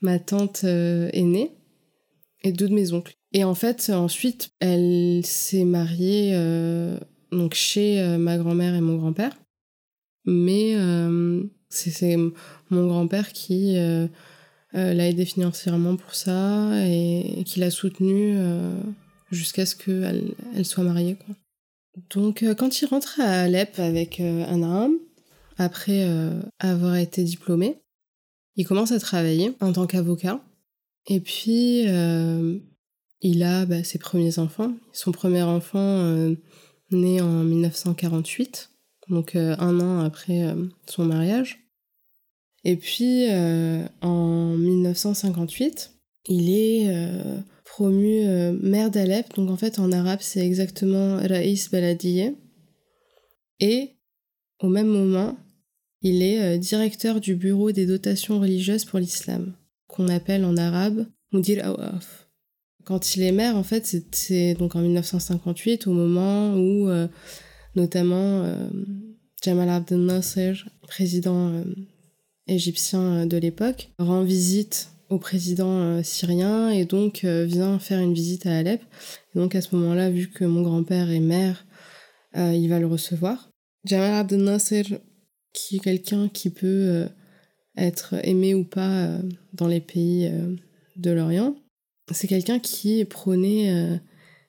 ma 0.00 0.18
tante 0.18 0.62
euh, 0.64 1.10
aînée 1.12 1.52
et 2.44 2.52
deux 2.52 2.68
de 2.68 2.74
mes 2.74 2.92
oncles. 2.92 3.17
Et 3.32 3.44
en 3.44 3.54
fait, 3.54 3.90
ensuite, 3.90 4.50
elle 4.60 5.20
s'est 5.24 5.64
mariée 5.64 6.32
donc 7.30 7.54
chez 7.54 8.16
ma 8.16 8.38
grand-mère 8.38 8.74
et 8.74 8.80
mon 8.80 8.96
grand-père. 8.96 9.36
Mais 10.24 10.74
c'est 11.68 12.16
mon 12.70 12.86
grand-père 12.86 13.32
qui 13.32 13.76
l'a 14.72 15.08
aidé 15.08 15.26
financièrement 15.26 15.96
pour 15.96 16.14
ça 16.14 16.70
et, 16.86 17.42
qui 17.44 17.60
l'a 17.60 17.70
soutenue 17.70 18.38
jusqu'à 19.30 19.66
ce 19.66 19.76
qu'elle 19.76 20.34
elle 20.54 20.64
soit 20.64 20.84
mariée. 20.84 21.16
Donc, 22.10 22.42
euh, 22.42 22.54
quand 22.54 22.80
il 22.80 22.86
rentre 22.86 23.20
à 23.20 23.42
Alep 23.42 23.78
avec 23.78 24.20
euh, 24.20 24.44
un 24.46 24.92
après 25.58 26.04
euh, 26.04 26.40
avoir 26.58 26.96
été 26.96 27.24
diplômé, 27.24 27.78
il 28.56 28.66
commence 28.66 28.92
à 28.92 29.00
travailler 29.00 29.52
en 29.60 29.72
tant 29.72 29.86
qu'avocat. 29.86 30.40
Et 31.06 31.20
puis, 31.20 31.86
il 33.20 33.42
a 33.42 33.66
bah, 33.66 33.84
ses 33.84 33.98
premiers 33.98 34.38
enfants. 34.38 34.74
Son 34.92 35.12
premier 35.12 35.42
enfant 35.42 36.34
né 36.90 37.20
en 37.20 37.44
1948, 37.44 38.70
donc 39.08 39.36
un 39.36 39.80
an 39.80 40.00
après 40.00 40.54
son 40.86 41.04
mariage. 41.04 41.68
Et 42.64 42.76
puis 42.76 43.26
en 44.00 44.56
1958, 44.56 45.92
il 46.26 46.50
est 46.50 46.90
promu 47.64 48.24
maire 48.62 48.90
d'Alep, 48.90 49.34
donc 49.34 49.50
en 49.50 49.56
fait 49.56 49.78
en 49.78 49.92
arabe 49.92 50.20
c'est 50.22 50.44
exactement 50.44 51.16
Raïs 51.18 51.70
Baladiye. 51.70 52.34
Et 53.60 53.96
au 54.60 54.68
même 54.68 54.88
moment, 54.88 55.36
il 56.02 56.22
est 56.22 56.58
directeur 56.58 57.20
du 57.20 57.34
bureau 57.36 57.70
des 57.70 57.86
dotations 57.86 58.40
religieuses 58.40 58.84
pour 58.84 58.98
l'islam, 58.98 59.54
qu'on 59.88 60.08
appelle 60.08 60.44
en 60.44 60.56
arabe 60.56 61.06
Mudir 61.32 61.64
Awaf 61.66 62.17
quand 62.88 63.14
il 63.14 63.22
est 63.22 63.32
maire, 63.32 63.54
en 63.54 63.62
fait, 63.62 63.94
c'est 64.12 64.54
donc 64.54 64.74
en 64.74 64.80
1958, 64.80 65.86
au 65.88 65.92
moment 65.92 66.54
où 66.54 66.88
euh, 66.88 67.06
notamment 67.76 68.44
euh, 68.44 68.70
Jamal 69.44 69.68
Abdel 69.68 70.06
Nasser, 70.06 70.54
président 70.80 71.50
euh, 71.50 71.64
égyptien 72.46 73.26
de 73.26 73.36
l'époque, 73.36 73.90
rend 73.98 74.22
visite 74.22 74.88
au 75.10 75.18
président 75.18 76.02
syrien 76.02 76.70
et 76.70 76.86
donc 76.86 77.24
vient 77.24 77.78
faire 77.78 78.00
une 78.00 78.14
visite 78.14 78.46
à 78.46 78.56
Alep. 78.56 78.80
Donc 79.34 79.54
à 79.54 79.60
ce 79.60 79.76
moment-là, 79.76 80.08
vu 80.08 80.30
que 80.30 80.46
mon 80.46 80.62
grand-père 80.62 81.10
est 81.10 81.20
maire, 81.20 81.66
il 82.34 82.68
va 82.68 82.78
le 82.78 82.86
recevoir. 82.86 83.50
Jamal 83.84 84.14
Abdel 84.14 84.42
Nasser, 84.42 84.84
qui 85.52 85.76
est 85.76 85.80
quelqu'un 85.80 86.28
qui 86.28 86.50
peut 86.50 87.06
être 87.76 88.14
aimé 88.22 88.54
ou 88.54 88.64
pas 88.64 89.18
dans 89.54 89.66
les 89.66 89.80
pays 89.80 90.30
de 90.96 91.10
l'Orient, 91.10 91.54
c'est 92.14 92.26
quelqu'un 92.26 92.58
qui 92.58 93.04
prônait 93.04 93.70
euh, 93.70 93.96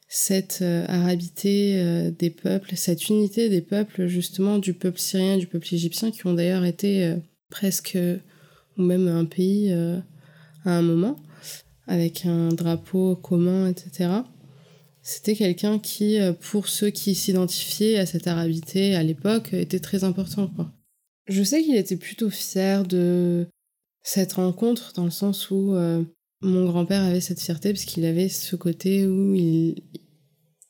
cette 0.07 0.59
euh, 0.61 0.85
arabité 0.87 1.79
euh, 1.79 2.11
des 2.11 2.29
peuples, 2.29 2.75
cette 2.75 3.09
unité 3.09 3.49
des 3.49 3.61
peuples, 3.61 4.07
justement, 4.07 4.57
du 4.57 4.73
peuple 4.73 4.99
syrien 4.99 5.37
du 5.37 5.47
peuple 5.47 5.73
égyptien, 5.73 6.11
qui 6.11 6.25
ont 6.27 6.33
d'ailleurs 6.33 6.65
été 6.65 7.15
presque, 7.49 7.97
ou 8.77 8.81
même 8.81 9.07
un 9.07 9.25
pays 9.25 9.71
à 9.71 10.71
un 10.71 10.81
moment, 10.81 11.15
avec 11.87 12.25
un 12.25 12.49
drapeau 12.49 13.15
commun, 13.15 13.67
etc. 13.67 14.09
C'était 15.01 15.35
quelqu'un 15.35 15.79
qui, 15.79 16.19
pour 16.41 16.67
ceux 16.67 16.89
qui 16.89 17.15
s'identifiaient 17.15 17.97
à 17.97 18.05
cette 18.05 18.27
arabité 18.27 18.95
à 18.95 19.03
l'époque, 19.03 19.53
était 19.53 19.79
très 19.79 20.03
important. 20.03 20.51
Je 21.27 21.43
sais 21.43 21.63
qu'il 21.63 21.75
était 21.75 21.97
plutôt 21.97 22.29
fier 22.29 22.83
de 22.83 23.47
cette 24.03 24.33
rencontre, 24.33 24.93
dans 24.95 25.05
le 25.05 25.11
sens 25.11 25.49
où 25.51 25.75
mon 26.41 26.65
grand-père 26.65 27.03
avait 27.03 27.21
cette 27.21 27.41
fierté 27.41 27.73
parce 27.73 27.85
qu'il 27.85 28.05
avait 28.05 28.29
ce 28.29 28.55
côté 28.55 29.05
où 29.05 29.35
il, 29.35 29.83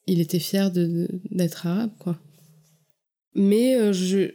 il 0.08 0.20
était 0.20 0.40
fier 0.40 0.72
d'être 0.72 1.68
arabe, 1.68 1.92
quoi. 2.00 2.18
Mais 3.36 3.76
euh, 3.76 3.94
je, 3.94 4.32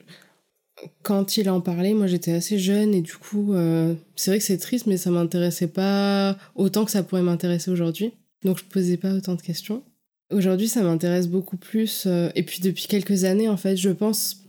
quand 1.03 1.37
il 1.37 1.51
en 1.51 1.61
parlait, 1.61 1.95
moi 1.95 2.07
j'étais 2.07 2.33
assez 2.33 2.59
jeune 2.59 2.95
et 2.95 3.03
du 3.03 3.15
coup, 3.15 3.53
euh, 3.53 3.95
c'est 4.15 4.31
vrai 4.31 4.39
que 4.39 4.45
c'est 4.45 4.59
triste, 4.59 4.87
mais 4.87 4.97
ça 4.97 5.11
m'intéressait 5.11 5.67
pas 5.67 6.39
autant 6.55 6.85
que 6.85 6.93
ça 6.93 7.03
pourrait 7.03 7.23
m'intéresser 7.23 7.71
aujourd'hui. 7.71 8.13
Donc 8.45 8.59
je 8.59 8.65
posais 8.65 8.97
pas 8.97 9.13
autant 9.13 9.35
de 9.35 9.43
questions. 9.43 9.83
Aujourd'hui, 10.31 10.69
ça 10.69 10.83
m'intéresse 10.83 11.29
beaucoup 11.29 11.57
plus. 11.57 12.05
Euh, 12.07 12.31
et 12.35 12.45
puis 12.45 12.61
depuis 12.61 12.87
quelques 12.87 13.25
années, 13.25 13.49
en 13.49 13.57
fait, 13.57 13.77
je 13.77 13.91
pense, 13.91 14.45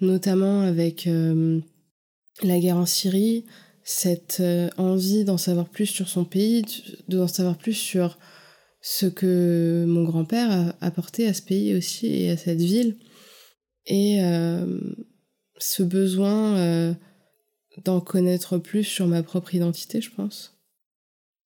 notamment 0.00 0.62
avec 0.62 1.08
la 2.42 2.58
guerre 2.58 2.76
en 2.76 2.86
Syrie, 2.86 3.46
cette 3.88 4.38
euh, 4.40 4.68
envie 4.78 5.24
d'en 5.24 5.38
savoir 5.38 5.68
plus 5.68 5.86
sur 5.86 6.08
son 6.08 6.24
pays, 6.24 6.64
d'en 7.06 7.28
savoir 7.28 7.56
plus 7.56 7.72
sur 7.72 8.18
ce 8.80 9.06
que 9.06 9.84
mon 9.86 10.02
grand-père 10.02 10.50
a 10.50 10.74
apporté 10.84 11.28
à 11.28 11.32
ce 11.32 11.40
pays 11.40 11.72
aussi 11.72 12.08
et 12.08 12.30
à 12.30 12.36
cette 12.36 12.60
ville. 12.60 12.96
Et 13.86 14.24
euh, 14.24 14.80
ce 15.58 15.84
besoin 15.84 16.56
euh, 16.56 16.94
d'en 17.84 18.00
connaître 18.00 18.58
plus 18.58 18.82
sur 18.82 19.06
ma 19.06 19.22
propre 19.22 19.54
identité, 19.54 20.00
je 20.00 20.10
pense. 20.10 20.58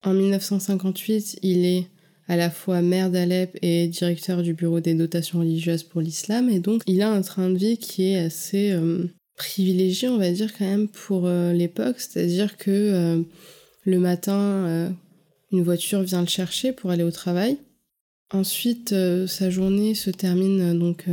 En 0.02 0.14
1958, 0.14 1.40
il 1.42 1.66
est 1.66 1.88
à 2.26 2.36
la 2.36 2.48
fois 2.48 2.80
maire 2.80 3.10
d'Alep 3.10 3.58
et 3.60 3.86
directeur 3.86 4.42
du 4.42 4.54
bureau 4.54 4.80
des 4.80 4.94
dotations 4.94 5.40
religieuses 5.40 5.82
pour 5.82 6.00
l'islam, 6.00 6.48
et 6.48 6.60
donc 6.60 6.82
il 6.86 7.02
a 7.02 7.10
un 7.10 7.20
train 7.20 7.50
de 7.50 7.58
vie 7.58 7.76
qui 7.76 8.12
est 8.12 8.18
assez 8.18 8.72
privilégié, 9.40 10.06
on 10.10 10.18
va 10.18 10.30
dire, 10.30 10.52
quand 10.56 10.66
même, 10.66 10.86
pour 10.86 11.26
euh, 11.26 11.54
l'époque. 11.54 11.98
C'est-à-dire 11.98 12.58
que 12.58 12.70
euh, 12.70 13.22
le 13.84 13.98
matin, 13.98 14.38
euh, 14.38 14.90
une 15.50 15.62
voiture 15.62 16.02
vient 16.02 16.20
le 16.20 16.26
chercher 16.26 16.72
pour 16.72 16.90
aller 16.90 17.04
au 17.04 17.10
travail. 17.10 17.56
Ensuite, 18.32 18.94
sa 19.26 19.50
journée 19.50 19.96
se 19.96 20.10
termine 20.10 20.78
donc 20.78 21.06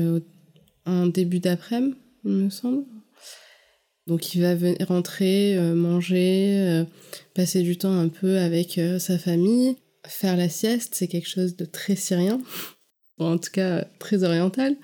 en 0.86 1.08
début 1.08 1.40
d'après-midi, 1.40 1.96
il 2.24 2.32
me 2.32 2.50
semble. 2.52 2.84
Donc 4.06 4.36
il 4.36 4.42
va 4.42 4.54
rentrer, 4.86 5.58
manger, 5.74 6.84
passer 7.34 7.64
du 7.64 7.76
temps 7.76 7.98
un 7.98 8.10
peu 8.10 8.38
avec 8.38 8.80
sa 9.00 9.18
famille, 9.18 9.78
faire 10.06 10.38
la 10.38 10.48
sieste, 10.48 10.94
c'est 10.94 11.08
quelque 11.08 11.28
chose 11.28 11.56
de 11.56 11.66
très 11.66 11.96
syrien, 11.96 12.40
en 13.18 13.40
tout 13.40 13.50
cas 13.52 13.86
très 13.98 14.24
oriental. 14.24 14.76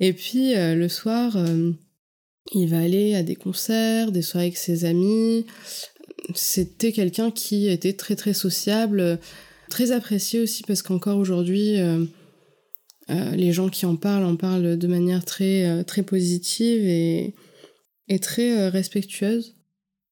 Et 0.00 0.12
puis 0.12 0.54
le 0.56 0.88
soir, 0.88 1.36
il 2.52 2.68
va 2.68 2.78
aller 2.80 3.14
à 3.14 3.22
des 3.22 3.36
concerts, 3.36 4.12
des 4.12 4.22
soirées 4.22 4.46
avec 4.46 4.56
ses 4.56 4.84
amis. 4.84 5.46
C'était 6.34 6.92
quelqu'un 6.92 7.30
qui 7.30 7.68
était 7.68 7.94
très 7.94 8.16
très 8.16 8.34
sociable, 8.34 9.18
très 9.70 9.92
apprécié 9.92 10.40
aussi 10.40 10.62
parce 10.62 10.82
qu'encore 10.82 11.18
aujourd'hui, 11.18 11.80
euh, 11.80 12.04
euh, 13.10 13.30
les 13.32 13.52
gens 13.52 13.68
qui 13.68 13.86
en 13.86 13.96
parlent 13.96 14.24
en 14.24 14.36
parlent 14.36 14.78
de 14.78 14.86
manière 14.86 15.24
très, 15.24 15.66
euh, 15.66 15.82
très 15.82 16.02
positive 16.02 16.84
et, 16.84 17.34
et 18.08 18.18
très 18.18 18.68
respectueuse. 18.68 19.56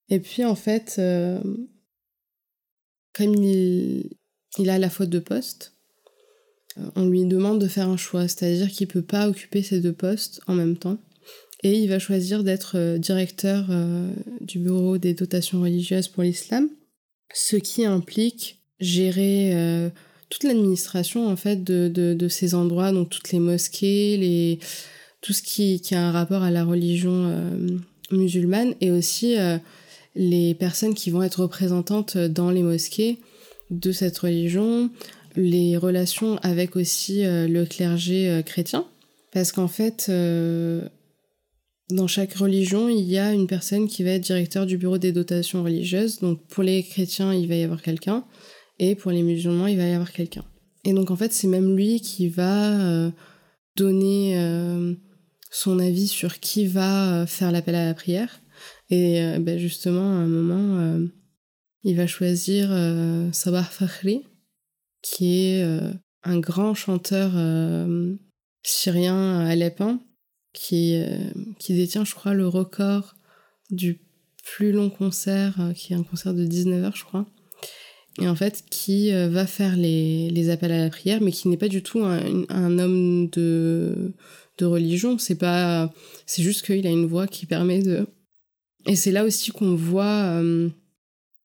Et 0.09 0.21
puis 0.21 0.45
en 0.45 0.55
fait, 0.55 1.01
comme 3.15 3.35
il, 3.35 4.11
il 4.59 4.69
a 4.69 4.79
la 4.79 4.91
faute 4.91 5.09
de 5.09 5.19
poste, 5.19 5.75
on 6.97 7.07
lui 7.07 7.25
demande 7.25 7.61
de 7.61 7.69
faire 7.69 7.89
un 7.89 7.97
choix, 7.97 8.29
c'est-à-dire 8.29 8.71
qu'il 8.71 8.89
peut 8.89 9.03
pas 9.03 9.29
occuper 9.29 9.63
ces 9.63 9.81
deux 9.81 9.93
postes 9.93 10.41
en 10.47 10.55
même 10.55 10.77
temps 10.77 10.99
et 11.63 11.79
il 11.79 11.89
va 11.89 11.99
choisir 11.99 12.43
d'être 12.43 12.73
euh, 12.77 12.99
directeur 12.99 13.67
euh, 13.71 14.11
du 14.41 14.59
bureau 14.59 14.99
des 14.99 15.15
dotations 15.15 15.61
religieuses 15.61 16.09
pour 16.09 16.23
l'islam, 16.23 16.69
ce 17.33 17.57
qui 17.57 17.85
implique 17.85 18.59
gérer 18.81 19.53
euh, 19.55 19.89
toute 20.29 20.45
l'administration 20.45 21.29
en 21.29 21.37
fait 21.37 21.63
de, 21.63 21.89
de, 21.89 22.29
ces 22.29 22.55
endroits, 22.55 22.91
donc 22.91 23.11
toutes 23.11 23.31
les 23.31 23.39
mosquées, 23.39 24.17
les, 24.17 24.59
tout 25.21 25.33
ce 25.33 25.43
qui 25.43 25.81
a 25.93 26.01
un 26.01 26.11
rapport 26.11 26.43
à 26.43 26.51
la 26.51 26.65
religion 26.65 27.33
musulmane 28.11 28.75
et 28.81 28.91
aussi 28.91 29.37
les 30.17 30.55
personnes 30.55 30.95
qui 30.95 31.11
vont 31.11 31.23
être 31.23 31.43
représentantes 31.43 32.17
dans 32.17 32.51
les 32.51 32.63
mosquées 32.63 33.19
de 33.71 33.93
cette 33.93 34.17
religion, 34.19 34.91
les 35.37 35.77
relations 35.77 36.39
avec 36.39 36.77
aussi 36.77 37.25
le 37.25 37.65
clergé 37.65 38.43
chrétien. 38.47 38.87
Parce 39.33 39.53
qu'en 39.53 39.69
fait, 39.69 40.11
dans 41.91 42.07
chaque 42.07 42.35
religion, 42.35 42.89
il 42.89 43.05
y 43.05 43.19
a 43.19 43.33
une 43.33 43.47
personne 43.47 43.89
qui 43.89 44.03
va 44.03 44.11
être 44.11 44.23
directeur 44.23 44.67
du 44.67 44.79
bureau 44.79 44.99
des 44.99 45.13
dotations 45.13 45.63
religieuses. 45.63 46.21
Donc 46.21 46.47
pour 46.49 46.63
les 46.63 46.83
chrétiens, 46.83 47.35
il 47.35 47.49
va 47.49 47.57
y 47.57 47.63
avoir 47.63 47.83
quelqu'un, 47.83 48.25
et 48.79 48.95
pour 48.95 49.11
les 49.11 49.23
musulmans, 49.23 49.67
il 49.67 49.77
va 49.77 49.87
y 49.87 49.93
avoir 49.93 50.13
quelqu'un. 50.13 50.45
Et 50.85 50.93
donc 50.93 51.11
en 51.11 51.17
fait, 51.17 51.33
c'est 51.33 51.49
même 51.49 51.77
lui 51.77 52.01
qui 52.01 52.29
va 52.29 52.81
euh, 52.81 53.11
donner 53.77 54.39
euh, 54.39 54.95
son 55.51 55.79
avis 55.79 56.09
sur 56.09 56.41
qui 56.41 56.67
va 56.67 57.23
euh, 57.23 57.27
faire 57.27 57.53
l'appel 57.53 57.75
à 57.75 57.87
la 57.87 57.95
prière. 57.95 58.41
Et 58.91 59.39
ben 59.39 59.59
justement, 59.59 60.03
à 60.03 60.21
un 60.21 60.27
moment, 60.27 60.99
il 61.83 61.97
va 61.97 62.07
choisir 62.07 62.69
Sabah 63.33 63.63
Fakhri, 63.63 64.23
qui 65.01 65.47
est 65.47 65.65
un 66.23 66.39
grand 66.39 66.75
chanteur 66.75 67.33
syrien 68.63 69.41
alépin 69.47 69.99
qui, 70.53 70.97
euh, 70.97 71.31
qui 71.59 71.75
détient, 71.75 72.05
je 72.05 72.15
crois, 72.15 72.35
le 72.35 72.47
record 72.47 73.15
du 73.71 74.01
plus 74.45 74.73
long 74.73 74.91
concert, 74.91 75.61
euh, 75.61 75.73
qui 75.73 75.93
est 75.93 75.97
un 75.97 76.03
concert 76.03 76.35
de 76.35 76.45
19 76.45 76.85
heures, 76.85 76.97
je 76.97 77.05
crois. 77.05 77.27
Et 78.21 78.29
en 78.29 78.35
fait, 78.35 78.65
qui 78.69 79.13
euh, 79.13 79.29
va 79.29 79.47
faire 79.47 79.77
les, 79.77 80.29
les, 80.31 80.51
appels 80.51 80.73
à 80.73 80.85
la 80.85 80.91
prière, 80.91 81.23
mais 81.23 81.33
qui 81.33 81.49
n'est 81.49 81.57
pas 81.57 81.69
du 81.69 81.83
tout 81.83 82.01
un, 82.05 82.45
un 82.51 82.79
homme 82.79 83.29
de, 83.31 84.13
de 84.59 84.67
religion. 84.67 85.17
C'est 85.19 85.37
pas, 85.37 85.91
c'est 86.27 86.43
juste 86.43 86.67
qu'il 86.67 86.87
a 86.87 86.91
une 86.91 87.07
voix 87.07 87.27
qui 87.27 87.47
permet 87.47 87.83
de. 87.83 88.07
Et 88.87 88.97
c'est 88.97 89.13
là 89.13 89.25
aussi 89.25 89.51
qu'on 89.53 89.75
voit 89.77 90.43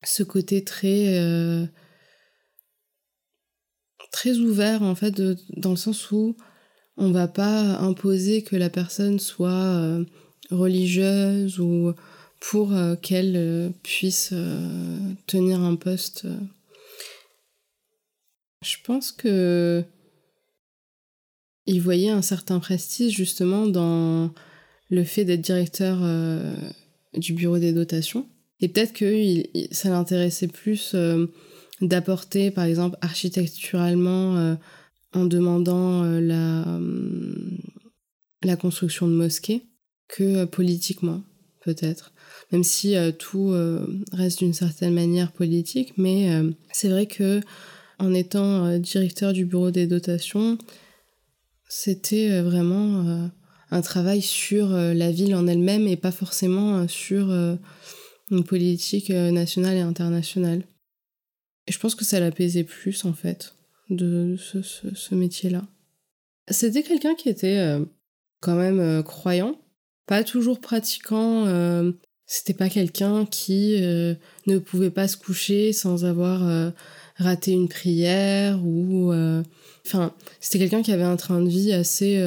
ce 0.04 0.24
côté 0.24 0.64
très 0.64 1.70
très 4.12 4.38
ouvert 4.38 4.82
en 4.82 4.96
fait, 4.96 5.22
dans 5.56 5.70
le 5.70 5.76
sens 5.76 6.12
où 6.12 6.36
on 6.98 7.12
va 7.12 7.28
pas 7.28 7.78
imposer 7.80 8.42
que 8.42 8.56
la 8.56 8.70
personne 8.70 9.20
soit 9.20 9.52
euh, 9.52 10.04
religieuse 10.50 11.60
ou 11.60 11.94
pour 12.40 12.74
euh, 12.74 12.96
qu'elle 12.96 13.36
euh, 13.36 13.70
puisse 13.84 14.34
tenir 15.28 15.62
un 15.62 15.76
poste. 15.76 16.26
Je 18.66 18.76
pense 18.84 19.12
que 19.12 19.84
il 21.68 21.82
voyait 21.82 22.10
un 22.10 22.22
certain 22.22 22.60
prestige 22.60 23.16
justement 23.16 23.68
dans 23.68 24.34
le 24.90 25.04
fait 25.04 25.26
d'être 25.26 25.42
directeur 25.42 26.00
du 27.14 27.34
bureau 27.34 27.60
des 27.60 27.74
dotations. 27.74 28.26
Et 28.62 28.70
peut-être 28.70 28.94
que 28.94 29.44
ça 29.72 29.90
l'intéressait 29.90 30.48
plus 30.48 30.96
d'apporter, 31.82 32.52
par 32.52 32.64
exemple, 32.64 32.98
architecturalement, 33.02 34.58
en 35.14 35.26
demandant 35.26 36.04
la, 36.04 36.80
la 38.44 38.56
construction 38.56 39.08
de 39.08 39.14
mosquées, 39.14 39.64
que 40.08 40.46
politiquement, 40.46 41.24
peut-être. 41.62 42.14
Même 42.52 42.64
si 42.64 42.96
tout 43.18 43.54
reste 44.12 44.40
d'une 44.40 44.54
certaine 44.54 44.94
manière 44.94 45.32
politique, 45.32 45.94
mais 45.98 46.30
c'est 46.72 46.90
vrai 46.90 47.08
que 47.08 47.42
en 48.00 48.14
étant 48.14 48.78
directeur 48.78 49.34
du 49.34 49.46
bureau 49.46 49.72
des 49.72 49.88
dotations, 49.88 50.58
c'était 51.68 52.42
vraiment 52.42 53.30
un 53.72 53.82
travail 53.82 54.22
sur 54.22 54.74
euh, 54.74 54.94
la 54.94 55.12
ville 55.12 55.36
en 55.36 55.48
elle-même 55.48 55.88
et 55.88 55.98
pas 55.98 56.12
forcément 56.12 56.78
euh, 56.78 56.88
sur 56.88 57.32
euh, 57.32 57.56
une 58.32 58.44
politique 58.44 59.10
nationale 59.10 59.78
et 59.78 59.82
internationale. 59.82 60.64
Et 61.68 61.72
je 61.72 61.80
pense 61.80 61.96
que 61.96 62.06
ça 62.06 62.20
l'apaisait 62.20 62.64
plus, 62.64 63.06
en 63.06 63.14
fait, 63.14 63.56
de 63.90 64.36
ce, 64.38 65.16
métier-là. 65.16 65.64
C'était 66.50 66.84
quelqu'un 66.84 67.16
qui 67.16 67.30
était 67.30 67.78
quand 68.40 68.56
même 68.56 69.04
croyant, 69.04 69.60
pas 70.06 70.24
toujours 70.24 70.60
pratiquant. 70.60 71.46
C'était 72.26 72.54
pas 72.54 72.70
quelqu'un 72.70 73.26
qui 73.26 73.82
ne 74.48 74.58
pouvait 74.58 74.92
pas 74.92 75.08
se 75.08 75.18
coucher 75.18 75.74
sans 75.74 76.06
avoir 76.06 76.72
raté 77.18 77.52
une 77.52 77.68
prière 77.68 78.66
ou. 78.66 79.14
Enfin, 79.86 80.14
c'était 80.40 80.60
quelqu'un 80.60 80.82
qui 80.82 80.92
avait 80.92 81.04
un 81.04 81.18
train 81.18 81.42
de 81.42 81.50
vie 81.50 81.74
assez 81.74 82.18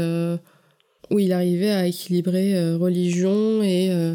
où 1.10 1.18
il 1.18 1.32
arrivait 1.32 1.70
à 1.70 1.86
équilibrer 1.86 2.56
euh, 2.56 2.76
religion 2.76 3.62
et, 3.62 3.90
euh, 3.90 4.14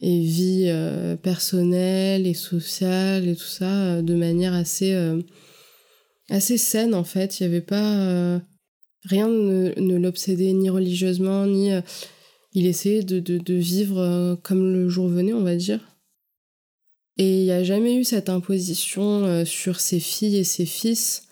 et 0.00 0.20
vie 0.20 0.66
euh, 0.68 1.16
personnelle 1.16 2.26
et 2.26 2.34
sociale 2.34 3.26
et 3.26 3.34
tout 3.34 3.42
ça 3.42 4.02
de 4.02 4.14
manière 4.14 4.54
assez, 4.54 4.94
assez 6.30 6.58
saine 6.58 6.94
en 6.94 7.04
fait. 7.04 7.38
Il 7.38 7.44
n'y 7.44 7.54
avait 7.54 7.64
pas. 7.64 8.40
rien 9.04 9.28
ne, 9.28 9.78
ne 9.78 9.96
l'obsédait 9.96 10.52
ni 10.52 10.70
religieusement, 10.70 11.46
ni. 11.46 11.70
il 12.52 12.66
essayait 12.66 13.02
de, 13.02 13.20
de, 13.20 13.54
vivre 13.54 14.38
comme 14.42 14.72
le 14.72 14.88
jour 14.88 15.08
venait, 15.08 15.34
on 15.34 15.42
va 15.42 15.56
dire. 15.56 15.80
Et 17.16 17.40
il 17.40 17.44
n'y 17.44 17.52
a 17.52 17.62
jamais 17.62 17.94
eu 17.94 18.04
cette 18.04 18.28
imposition 18.28 19.44
sur 19.44 19.78
ses 19.78 20.00
filles 20.00 20.36
et 20.36 20.44
ses 20.44 20.66
fils 20.66 21.28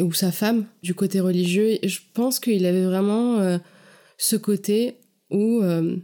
ou 0.00 0.12
sa 0.12 0.32
femme 0.32 0.66
du 0.82 0.94
côté 0.94 1.20
religieux. 1.20 1.78
Je 1.82 2.00
pense 2.14 2.40
qu'il 2.40 2.66
avait 2.66 2.84
vraiment 2.84 3.58
ce 4.18 4.36
côté 4.36 4.98
où 5.30 5.62
euh, 5.62 5.96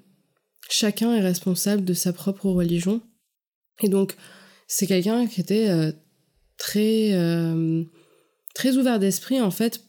chacun 0.68 1.14
est 1.14 1.20
responsable 1.20 1.84
de 1.84 1.94
sa 1.94 2.12
propre 2.12 2.46
religion. 2.46 3.00
Et 3.82 3.88
donc, 3.88 4.16
c'est 4.66 4.86
quelqu'un 4.86 5.26
qui 5.26 5.40
était 5.40 5.68
euh, 5.68 5.92
très, 6.68 7.12
euh, 7.12 7.84
très 8.54 8.76
ouvert 8.76 8.98
d'esprit, 8.98 9.40
en 9.40 9.50
fait, 9.50 9.80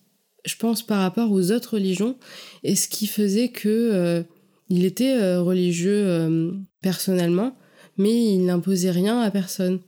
je 0.45 0.55
pense, 0.55 0.83
par 0.83 1.00
rapport 1.00 1.31
aux 1.31 1.51
autres 1.51 1.75
religions, 1.75 2.17
et 2.63 2.75
ce 2.75 2.88
qui 2.88 3.07
faisait 3.07 3.50
que 3.50 4.24
il 4.69 4.86
était 4.86 5.36
religieux 5.36 6.63
personnellement, 6.81 7.57
mais 7.98 8.33
il 8.33 8.45
n'imposait 8.45 8.91
rien 8.91 9.19
à 9.19 9.31
personne. 9.31 9.79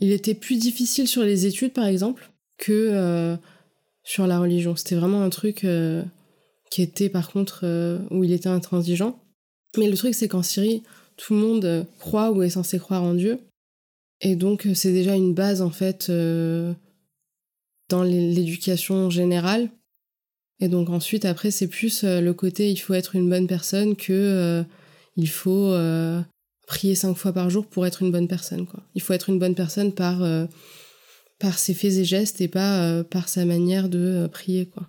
Il 0.00 0.10
était 0.10 0.34
plus 0.34 0.56
difficile 0.56 1.06
sur 1.06 1.22
les 1.22 1.46
études, 1.46 1.72
par 1.72 1.86
exemple, 1.86 2.30
que 2.58 3.36
sur 4.02 4.26
la 4.26 4.40
religion. 4.40 4.74
C'était 4.74 4.96
vraiment 4.96 5.22
un 5.22 5.30
truc 5.30 5.64
qui 6.70 6.82
était 6.82 7.08
par 7.08 7.30
contre 7.30 7.60
euh, 7.64 7.98
où 8.10 8.24
il 8.24 8.32
était 8.32 8.48
intransigeant. 8.48 9.18
Mais 9.76 9.88
le 9.88 9.96
truc, 9.96 10.14
c'est 10.14 10.28
qu'en 10.28 10.42
Syrie, 10.42 10.82
tout 11.16 11.34
le 11.34 11.40
monde 11.40 11.64
euh, 11.64 11.84
croit 11.98 12.30
ou 12.30 12.42
est 12.42 12.50
censé 12.50 12.78
croire 12.78 13.02
en 13.02 13.14
Dieu. 13.14 13.38
Et 14.20 14.36
donc, 14.36 14.66
euh, 14.66 14.74
c'est 14.74 14.92
déjà 14.92 15.14
une 15.14 15.34
base, 15.34 15.62
en 15.62 15.70
fait, 15.70 16.10
dans 17.88 18.02
l'éducation 18.02 19.10
générale. 19.10 19.70
Et 20.60 20.68
donc, 20.68 20.90
ensuite, 20.90 21.24
après, 21.24 21.50
c'est 21.50 21.68
plus 21.68 22.04
le 22.04 22.32
côté 22.32 22.70
il 22.70 22.76
faut 22.76 22.94
être 22.94 23.16
une 23.16 23.30
bonne 23.30 23.46
personne 23.46 23.96
que 23.96 24.62
il 25.16 25.28
faut 25.28 25.74
prier 26.66 26.94
cinq 26.94 27.14
fois 27.14 27.32
par 27.32 27.48
jour 27.48 27.66
pour 27.66 27.86
être 27.86 28.02
une 28.02 28.12
bonne 28.12 28.28
personne. 28.28 28.66
Quoi. 28.66 28.80
Il 28.94 29.00
faut 29.00 29.14
être 29.14 29.30
une 29.30 29.38
bonne 29.38 29.54
personne 29.54 29.94
par, 29.94 30.22
par 31.38 31.58
ses 31.58 31.72
faits 31.72 31.94
et 31.94 32.04
gestes 32.04 32.42
et 32.42 32.48
pas 32.48 33.02
par 33.04 33.30
sa 33.30 33.46
manière 33.46 33.88
de 33.88 34.28
prier. 34.30 34.66
quoi. 34.66 34.86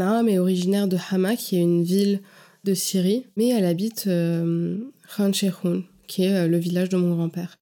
Est 0.00 0.38
originaire 0.38 0.88
de 0.88 0.96
Hama, 1.10 1.36
qui 1.36 1.56
est 1.56 1.62
une 1.62 1.84
ville 1.84 2.20
de 2.64 2.74
Syrie, 2.74 3.26
mais 3.36 3.48
elle 3.48 3.64
habite 3.64 4.04
euh, 4.06 4.78
qui 6.06 6.24
est 6.24 6.34
euh, 6.34 6.48
le 6.48 6.58
village 6.58 6.88
de 6.88 6.96
mon 6.96 7.14
grand-père. 7.14 7.56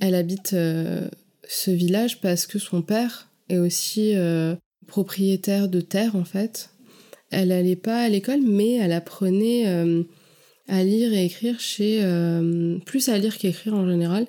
Elle 0.00 0.14
habite 0.14 0.52
euh, 0.52 1.08
ce 1.48 1.70
village 1.70 2.20
parce 2.20 2.46
que 2.46 2.58
son 2.58 2.82
père 2.82 3.28
est 3.48 3.58
aussi 3.58 4.14
euh, 4.14 4.54
propriétaire 4.86 5.68
de 5.68 5.80
terre, 5.80 6.16
en 6.16 6.24
fait. 6.24 6.70
Elle 7.30 7.48
n'allait 7.48 7.76
pas 7.76 8.02
à 8.02 8.08
l'école, 8.08 8.40
mais 8.42 8.74
elle 8.74 8.92
apprenait 8.92 9.64
à 10.68 10.84
lire 10.84 11.14
et 11.14 11.24
écrire 11.24 11.58
chez... 11.60 12.00
plus 12.84 13.08
à 13.08 13.16
lire 13.16 13.38
qu'écrire 13.38 13.72
en 13.72 13.88
général, 13.88 14.26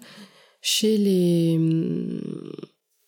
chez 0.62 0.98
les 0.98 1.60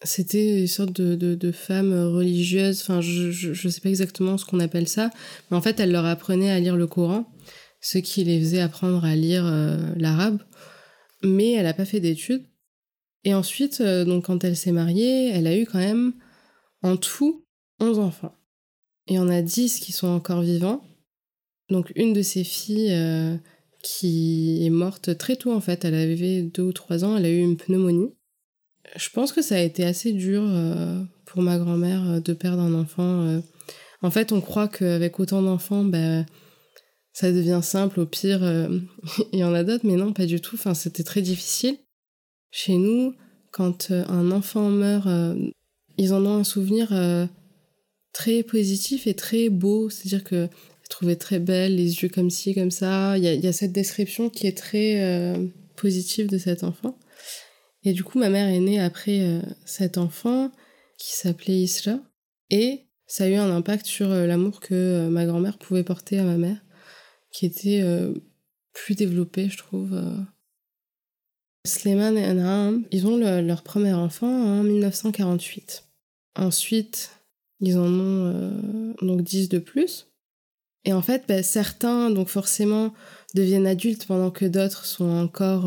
c'était 0.05 0.61
une 0.61 0.67
sorte 0.67 0.93
de, 0.93 1.51
femme 1.51 1.93
religieuse, 1.93 2.81
enfin 2.81 3.01
je, 3.01 3.49
ne 3.49 3.71
sais 3.71 3.81
pas 3.81 3.89
exactement 3.89 4.37
ce 4.37 4.45
qu'on 4.45 4.59
appelle 4.59 4.87
ça, 4.87 5.09
mais 5.49 5.57
en 5.57 5.61
fait 5.61 5.79
elle 5.79 5.91
leur 5.91 6.05
apprenait 6.05 6.51
à 6.51 6.59
lire 6.59 6.77
le 6.77 6.87
Coran, 6.87 7.25
ce 7.81 7.97
qui 7.97 8.23
les 8.23 8.39
faisait 8.39 8.61
apprendre 8.61 9.03
à 9.03 9.15
lire 9.15 9.45
euh, 9.45 9.77
l'arabe, 9.97 10.41
mais 11.23 11.53
elle 11.53 11.65
n'a 11.65 11.73
pas 11.73 11.85
fait 11.85 11.99
d'études. 11.99 12.45
Et 13.23 13.33
ensuite, 13.33 13.81
euh, 13.81 14.05
donc 14.05 14.25
quand 14.25 14.43
elle 14.43 14.55
s'est 14.55 14.71
mariée, 14.71 15.29
elle 15.29 15.47
a 15.47 15.57
eu 15.57 15.65
quand 15.65 15.79
même 15.79 16.13
en 16.83 16.95
tout 16.95 17.43
11 17.79 17.99
enfants. 17.99 18.35
Et 19.07 19.19
en 19.19 19.29
a 19.29 19.41
10 19.41 19.79
qui 19.79 19.91
sont 19.91 20.07
encore 20.07 20.41
vivants. 20.41 20.83
Donc 21.69 21.91
une 21.95 22.13
de 22.13 22.21
ses 22.21 22.43
filles 22.43 22.91
euh, 22.91 23.35
qui 23.81 24.65
est 24.65 24.69
morte 24.69 25.17
très 25.17 25.35
tôt 25.35 25.51
en 25.51 25.61
fait, 25.61 25.83
elle 25.85 25.95
avait 25.95 26.43
2 26.43 26.61
ou 26.61 26.73
3 26.73 27.03
ans, 27.03 27.17
elle 27.17 27.25
a 27.25 27.29
eu 27.29 27.39
une 27.39 27.57
pneumonie. 27.57 28.13
Je 28.95 29.09
pense 29.09 29.31
que 29.31 29.41
ça 29.41 29.55
a 29.55 29.59
été 29.59 29.83
assez 29.83 30.13
dur 30.13 30.43
euh, 30.45 31.01
pour 31.25 31.41
ma 31.41 31.57
grand-mère 31.57 32.09
euh, 32.09 32.19
de 32.19 32.33
perdre 32.33 32.61
un 32.61 32.73
enfant. 32.73 33.21
Euh. 33.23 33.41
En 34.01 34.11
fait, 34.11 34.31
on 34.31 34.41
croit 34.41 34.67
qu'avec 34.67 35.19
autant 35.19 35.41
d'enfants, 35.41 35.83
bah, 35.83 36.25
ça 37.13 37.31
devient 37.31 37.61
simple. 37.63 37.99
Au 37.99 38.05
pire, 38.05 38.41
il 39.33 39.39
y 39.39 39.43
en 39.43 39.53
a 39.53 39.63
d'autres, 39.63 39.85
mais 39.85 39.95
non, 39.95 40.13
pas 40.13 40.25
du 40.25 40.39
tout. 40.39 40.55
Enfin, 40.55 40.73
c'était 40.73 41.03
très 41.03 41.21
difficile. 41.21 41.77
Chez 42.51 42.75
nous, 42.75 43.13
quand 43.51 43.91
un 43.91 44.31
enfant 44.31 44.69
meurt, 44.69 45.07
ils 45.97 46.13
en 46.13 46.25
ont 46.25 46.35
un 46.35 46.43
souvenir 46.43 46.93
très 48.13 48.43
positif 48.43 49.07
et 49.07 49.13
très 49.13 49.49
beau. 49.49 49.89
C'est-à-dire 49.89 50.23
que 50.23 50.47
je 50.83 50.89
trouvais 50.89 51.15
très 51.15 51.39
belle, 51.39 51.75
les 51.75 52.03
yeux 52.03 52.09
comme 52.09 52.29
ci, 52.29 52.53
comme 52.53 52.71
ça. 52.71 53.17
Il 53.17 53.23
y, 53.23 53.47
a 53.47 53.53
cette 53.53 53.71
description 53.71 54.29
qui 54.29 54.45
est 54.45 54.57
très 54.57 55.35
positive 55.75 56.27
de 56.27 56.37
cet 56.37 56.63
enfant. 56.63 56.97
Et 57.85 57.93
du 57.93 58.03
coup, 58.03 58.17
ma 58.17 58.29
mère 58.29 58.47
est 58.47 58.59
née 58.59 58.79
après 58.79 59.21
euh, 59.21 59.41
cet 59.63 59.99
enfant 59.99 60.51
qui 60.97 61.15
s'appelait 61.15 61.61
Isla. 61.61 61.99
Et 62.49 62.87
ça 63.05 63.25
a 63.25 63.27
eu 63.27 63.35
un 63.35 63.55
impact 63.55 63.85
sur 63.85 64.11
euh, 64.11 64.25
l'amour 64.25 64.59
que 64.59 64.73
euh, 64.73 65.09
ma 65.09 65.25
grand-mère 65.25 65.59
pouvait 65.59 65.83
porter 65.83 66.17
à 66.17 66.23
ma 66.23 66.37
mère, 66.37 66.57
qui 67.31 67.45
était 67.45 67.83
plus 68.73 68.95
développé, 68.95 69.49
je 69.49 69.57
trouve. 69.57 70.01
Sleiman 71.65 72.17
et 72.17 72.23
Anaham, 72.23 72.85
ils 72.91 73.05
ont 73.07 73.17
leur 73.17 73.61
premier 73.61 73.93
enfant 73.93 74.27
en 74.27 74.63
1948. 74.63 75.83
Ensuite, 76.35 77.11
ils 77.59 77.77
en 77.77 77.87
ont 77.87 78.95
donc 79.01 79.21
10 79.21 79.49
de 79.49 79.59
plus. 79.59 80.07
Et 80.85 80.93
en 80.93 81.01
fait, 81.01 81.25
bah, 81.27 81.43
certains, 81.43 82.09
donc 82.09 82.29
forcément, 82.29 82.93
deviennent 83.33 83.67
adultes 83.67 84.05
pendant 84.07 84.31
que 84.31 84.45
d'autres 84.45 84.85
sont 84.85 85.09
encore 85.09 85.65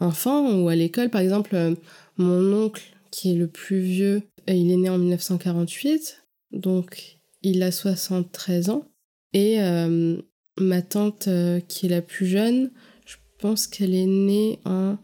enfant 0.00 0.60
ou 0.60 0.68
à 0.68 0.74
l'école. 0.74 1.10
Par 1.10 1.20
exemple, 1.20 1.54
euh, 1.54 1.74
mon 2.16 2.52
oncle, 2.64 2.82
qui 3.10 3.32
est 3.32 3.36
le 3.36 3.48
plus 3.48 3.80
vieux, 3.80 4.22
euh, 4.48 4.52
il 4.52 4.70
est 4.70 4.76
né 4.76 4.88
en 4.88 4.98
1948, 4.98 6.24
donc 6.52 7.18
il 7.42 7.62
a 7.62 7.70
73 7.70 8.70
ans. 8.70 8.84
Et 9.32 9.60
euh, 9.60 10.16
ma 10.58 10.82
tante, 10.82 11.28
qui 11.68 11.86
est 11.86 11.88
la 11.88 12.02
plus 12.02 12.26
jeune, 12.26 12.70
je 13.04 13.16
pense 13.38 13.66
qu'elle 13.66 13.94
est 13.94 14.06
née 14.06 14.60
en 14.64 14.96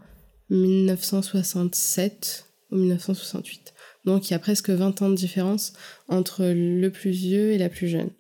1967 0.50 2.46
ou 2.70 2.76
1968. 2.76 3.74
Donc 4.05 4.29
il 4.29 4.33
y 4.33 4.37
a 4.37 4.38
presque 4.38 4.70
20 4.70 5.03
ans 5.03 5.11
de 5.11 5.16
différence 5.16 5.72
entre 6.09 6.44
le 6.44 6.88
plus 6.90 7.11
vieux 7.11 7.53
et 7.53 7.59
la 7.59 7.68
plus 7.68 7.88
jeune. 7.88 8.11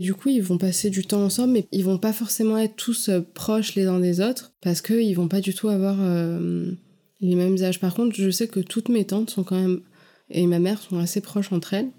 Du 0.00 0.12
coup, 0.12 0.28
ils 0.28 0.42
vont 0.42 0.58
passer 0.58 0.90
du 0.90 1.06
temps 1.06 1.22
ensemble, 1.22 1.52
mais 1.52 1.68
ils 1.70 1.84
vont 1.84 1.98
pas 1.98 2.12
forcément 2.12 2.58
être 2.58 2.74
tous 2.74 3.08
euh, 3.08 3.20
proches 3.20 3.76
les 3.76 3.86
uns 3.86 4.00
des 4.00 4.20
autres, 4.20 4.52
parce 4.60 4.82
qu'ils 4.82 5.14
vont 5.14 5.28
pas 5.28 5.40
du 5.40 5.54
tout 5.54 5.68
avoir 5.68 5.96
euh, 6.00 6.72
les 7.20 7.36
mêmes 7.36 7.62
âges. 7.62 7.78
Par 7.78 7.94
contre, 7.94 8.16
je 8.16 8.30
sais 8.30 8.48
que 8.48 8.60
toutes 8.60 8.88
mes 8.88 9.04
tantes 9.04 9.30
sont 9.30 9.44
quand 9.44 9.60
même, 9.60 9.82
et 10.30 10.46
ma 10.46 10.58
mère 10.58 10.80
sont 10.80 10.98
assez 10.98 11.20
proches 11.20 11.52
entre 11.52 11.74
elles. 11.74 11.90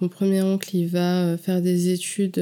Mon 0.00 0.08
premier 0.08 0.40
oncle, 0.40 0.74
il 0.74 0.86
va 0.86 1.24
euh, 1.24 1.36
faire 1.36 1.60
des 1.60 1.90
études 1.90 2.40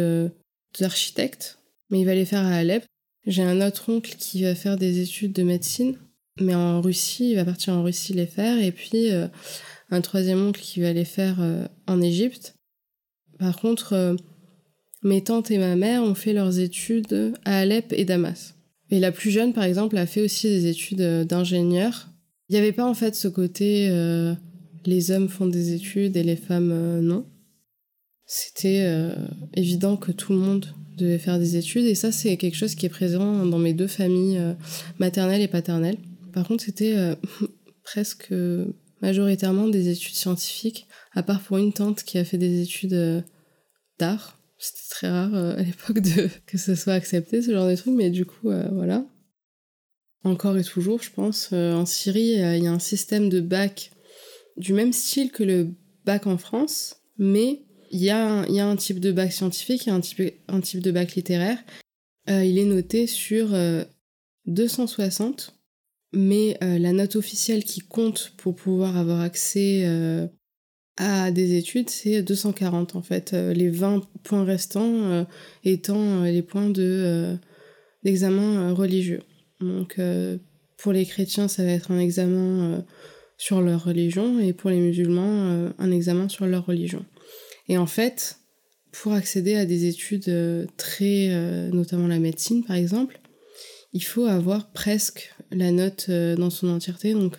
d'architecte, 0.79 1.59
mais 1.91 2.01
il 2.01 2.07
va 2.07 2.15
les 2.15 2.27
faire 2.27 2.45
à 2.45 2.55
Alep. 2.55 2.85
J'ai 3.27 3.43
un 3.43 3.67
autre 3.67 3.91
oncle 3.91 4.15
qui 4.17 4.45
va 4.45 4.55
faire 4.55 4.77
des 4.77 5.01
études 5.01 5.33
de 5.33 5.43
médecine, 5.43 5.99
mais 6.41 6.55
en 6.55 6.81
Russie, 6.81 7.31
il 7.31 7.35
va 7.35 7.45
partir 7.45 7.75
en 7.75 7.83
Russie 7.83 8.13
les 8.13 8.27
faire, 8.27 8.63
et 8.63 8.71
puis 8.71 9.09
un 9.91 10.01
troisième 10.01 10.47
oncle 10.47 10.61
qui 10.61 10.81
va 10.81 10.93
les 10.93 11.05
faire 11.05 11.39
en 11.89 12.01
Égypte. 12.01 12.55
Par 13.41 13.57
contre, 13.57 14.17
mes 15.07 15.23
tantes 15.23 15.51
et 15.51 15.59
ma 15.59 15.77
mère 15.77 16.03
ont 16.03 16.15
fait 16.15 16.33
leurs 16.33 16.59
études 16.59 17.33
à 17.45 17.59
Alep 17.59 17.93
et 17.93 18.05
Damas. 18.05 18.55
Et 18.91 18.99
la 18.99 19.13
plus 19.13 19.31
jeune, 19.31 19.53
par 19.53 19.65
exemple, 19.65 19.97
a 19.97 20.07
fait 20.07 20.21
aussi 20.21 20.49
des 20.49 20.67
études 20.67 21.01
euh, 21.01 21.25
d'ingénieur. 21.25 22.09
Il 22.49 22.53
n'y 22.53 22.59
avait 22.59 22.73
pas 22.73 22.85
en 22.85 22.95
fait 22.95 23.15
ce 23.15 23.29
côté 23.29 23.89
euh, 23.91 24.35
les 24.85 25.11
hommes 25.11 25.29
font 25.29 25.47
des 25.47 25.73
études 25.73 26.17
et 26.17 26.23
les 26.23 26.37
femmes 26.37 26.71
euh, 26.73 27.01
non. 27.01 27.27
C'était 28.29 29.13
évident 29.55 29.97
que 29.97 30.11
tout 30.11 30.33
le 30.33 30.41
monde 30.41 30.67
devait 30.97 31.17
faire 31.17 31.39
des 31.39 31.55
études 31.55 31.85
et 31.85 31.95
ça 31.95 32.11
c'est 32.11 32.37
quelque 32.37 32.57
chose 32.57 32.75
qui 32.75 32.85
est 32.85 32.89
présent 32.89 33.47
dans 33.47 33.59
mes 33.61 33.73
deux 33.73 33.87
familles 33.87 34.41
maternelles 34.99 35.43
et 35.43 35.47
paternelles. 35.47 35.99
Par 36.33 36.49
contre 36.49 36.65
c'était 36.65 36.97
presque 37.85 38.35
majoritairement 39.01 39.69
des 39.69 39.91
études 39.91 40.17
scientifiques, 40.17 40.89
à 41.13 41.23
part 41.23 41.41
pour 41.41 41.59
une 41.59 41.73
tante 41.73 42.03
qui 42.03 42.19
a 42.19 42.25
fait 42.25 42.37
des 42.37 42.63
études 42.63 43.23
d'art 44.01 44.36
c'était 44.59 44.89
très 44.89 45.09
rare 45.11 45.35
euh, 45.35 45.57
à 45.57 45.63
l'époque 45.63 46.01
de 46.01 46.29
que 46.47 46.59
ce 46.59 46.75
soit 46.75 46.95
accepté, 46.95 47.43
ce 47.43 47.53
genre 47.53 47.69
de 47.69 47.77
truc, 47.77 47.95
mais 47.95 48.11
du 48.11 48.25
coup, 48.25 48.51
euh, 48.51 48.69
voilà. 48.73 49.05
Encore 50.25 50.57
et 50.57 50.65
toujours, 50.65 51.03
je 51.03 51.11
pense, 51.11 51.51
euh, 51.53 51.75
en 51.75 51.87
Syrie, 51.87 52.33
il 52.33 52.65
y 52.65 52.67
a 52.67 52.73
un 52.73 52.79
système 52.81 53.29
de 53.29 53.41
bac 53.41 53.93
du 54.57 54.73
même 54.73 54.93
style 54.93 55.31
que 55.31 55.45
le 55.45 55.69
bac 56.05 56.27
en 56.27 56.39
France, 56.39 56.97
mais 57.19 57.63
il 57.93 58.03
y, 58.03 58.11
a 58.11 58.41
un, 58.41 58.47
y 58.47 58.59
a 58.59 58.67
un 58.67 58.77
type 58.77 58.99
de 58.99 59.13
bac 59.13 59.33
scientifique, 59.33 59.87
il 59.87 59.91
y 59.91 59.93
a 59.93 59.95
un 59.95 60.01
type, 60.01 60.21
un 60.49 60.61
type 60.61 60.81
de 60.81 60.91
bac 60.91 61.15
littéraire. 61.15 61.59
il 62.27 62.59
est 62.59 62.65
noté 62.65 63.07
sur 63.07 63.55
260, 64.47 65.55
mais 66.13 66.59
la 66.61 66.93
note 66.93 67.15
officielle 67.15 67.63
qui 67.63 67.81
compte 67.81 68.33
pour 68.39 68.57
pouvoir 68.57 68.97
avoir 68.97 69.21
accès 69.21 70.29
à 70.97 71.31
des 71.31 71.57
études, 71.57 71.91
c'est 71.91 72.23
240 72.23 72.97
en 72.97 73.03
fait. 73.03 73.33
Euh, 73.35 73.53
les 73.53 73.69
20 73.69 74.03
points 74.23 74.45
restants 74.45 75.05
euh, 75.05 75.25
étant 75.65 76.25
euh, 76.25 76.31
les 76.31 76.43
points 76.43 76.71
de, 76.71 77.37
d'examen 78.03 78.73
religieux. 78.73 79.23
Donc 79.61 79.99
pour 80.77 80.93
les 80.93 81.07
chrétiens, 81.07 81.49
ça 81.49 81.65
va 81.65 81.71
être 81.71 81.91
un 81.91 81.99
examen 81.99 82.85
sur 83.39 83.63
leur 83.63 83.85
religion 83.85 84.39
et 84.39 84.53
pour 84.53 84.69
les 84.69 84.81
musulmans, 84.81 85.71
un 85.79 85.91
examen 85.91 86.29
sur 86.29 86.45
leur 86.47 86.67
religion. 86.67 87.07
Et 87.69 87.79
en 87.79 87.87
fait, 87.87 88.39
pour 88.93 89.15
accéder 89.15 89.57
à 89.57 89.65
des 89.65 89.87
études 89.87 90.69
très, 90.77 91.31
notamment 91.73 92.07
la 92.07 92.19
médecine 92.19 92.65
par 92.65 92.77
exemple, 92.77 93.19
il 93.95 94.05
faut 94.05 94.27
avoir 94.27 94.71
presque 94.73 95.35
la 95.51 95.71
note 95.71 96.11
dans 96.11 96.51
son 96.51 96.69
entièreté, 96.69 97.15
donc 97.15 97.39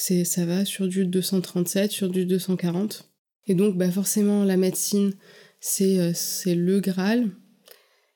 c'est 0.00 0.24
ça 0.24 0.46
va 0.46 0.64
sur 0.64 0.86
du 0.86 1.04
237, 1.06 1.90
sur 1.90 2.08
du 2.08 2.24
240. 2.24 3.10
Et 3.48 3.54
donc 3.54 3.76
bah 3.76 3.90
forcément 3.90 4.44
la 4.44 4.56
médecine 4.56 5.12
c'est 5.58 5.98
euh, 5.98 6.12
le 6.46 6.78
Graal. 6.78 7.30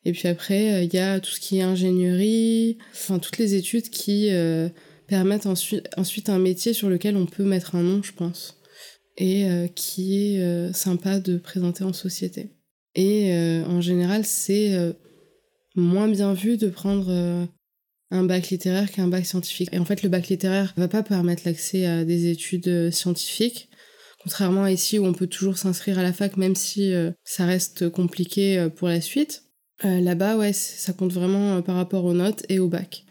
Et 0.05 0.12
puis 0.12 0.29
après 0.29 0.75
euh, 0.75 0.83
il 0.85 0.95
y 0.95 0.99
a 0.99 1.18
tout 1.18 1.33
ce 1.33 1.40
qui 1.40 1.59
est 1.59 1.62
ingénierie, 1.62 2.79
enfin 2.92 3.18
toutes 3.18 3.38
les 3.38 3.57
études 3.57 3.90
qui 3.90 4.29
euh, 4.31 4.68
permettent 5.09 5.47
ensuite, 5.47 5.88
ensuite 5.97 6.29
un 6.29 6.38
métier 6.38 6.73
sur 6.73 6.88
lequel 6.88 7.16
on 7.16 7.27
peut 7.27 7.45
mettre 7.45 7.75
un 7.75 7.83
nom, 7.83 8.01
je 8.01 8.12
pense, 8.12 8.61
et 9.16 9.45
qui 9.75 10.37
est 10.37 10.73
sympa 10.73 11.18
de 11.18 11.37
présenter 11.37 11.83
en 11.83 11.92
société. 11.92 12.51
Et 12.95 13.35
en 13.66 13.81
général, 13.81 14.25
c'est 14.25 14.95
moins 15.75 16.09
bien 16.09 16.33
vu 16.33 16.57
de 16.57 16.68
prendre 16.68 17.47
un 18.12 18.25
bac 18.25 18.51
littéraire 18.51 18.92
qu'un 18.92 19.09
bac 19.09 19.27
scientifique. 19.27 19.70
Et 19.72 19.79
en 19.79 19.85
fait, 19.85 20.03
le 20.03 20.09
bac 20.09 20.29
littéraire 20.29 20.75
va 20.77 20.87
pas 20.87 21.03
permettre 21.03 21.42
l'accès 21.46 21.87
à 21.87 22.05
des 22.05 22.31
études 22.31 22.68
euh, 22.68 22.90
scientifiques. 22.90 23.70
Contrairement 24.22 24.64
à 24.64 24.70
ici 24.70 24.98
où 24.98 25.07
on 25.07 25.14
peut 25.14 25.27
toujours 25.27 25.59
s'inscrire 25.59 25.98
à 25.98 26.03
la 26.03 26.12
fac 26.12 26.37
même 26.37 26.55
si 26.55 26.92
euh, 26.92 27.11
ça 27.25 27.44
reste 27.44 27.88
compliqué 27.88 28.59
euh, 28.59 28.68
pour 28.68 28.88
la 28.88 29.01
suite. 29.01 29.44
Là-bas, 29.85 30.37
ouais, 30.37 30.53
ça 30.53 30.92
compte 30.92 31.12
vraiment 31.12 31.61
par 31.61 31.75
rapport 31.75 32.05
aux 32.05 32.12
notes 32.12 32.44
et 32.48 32.61
au 32.61 32.68
bac. 32.68 33.05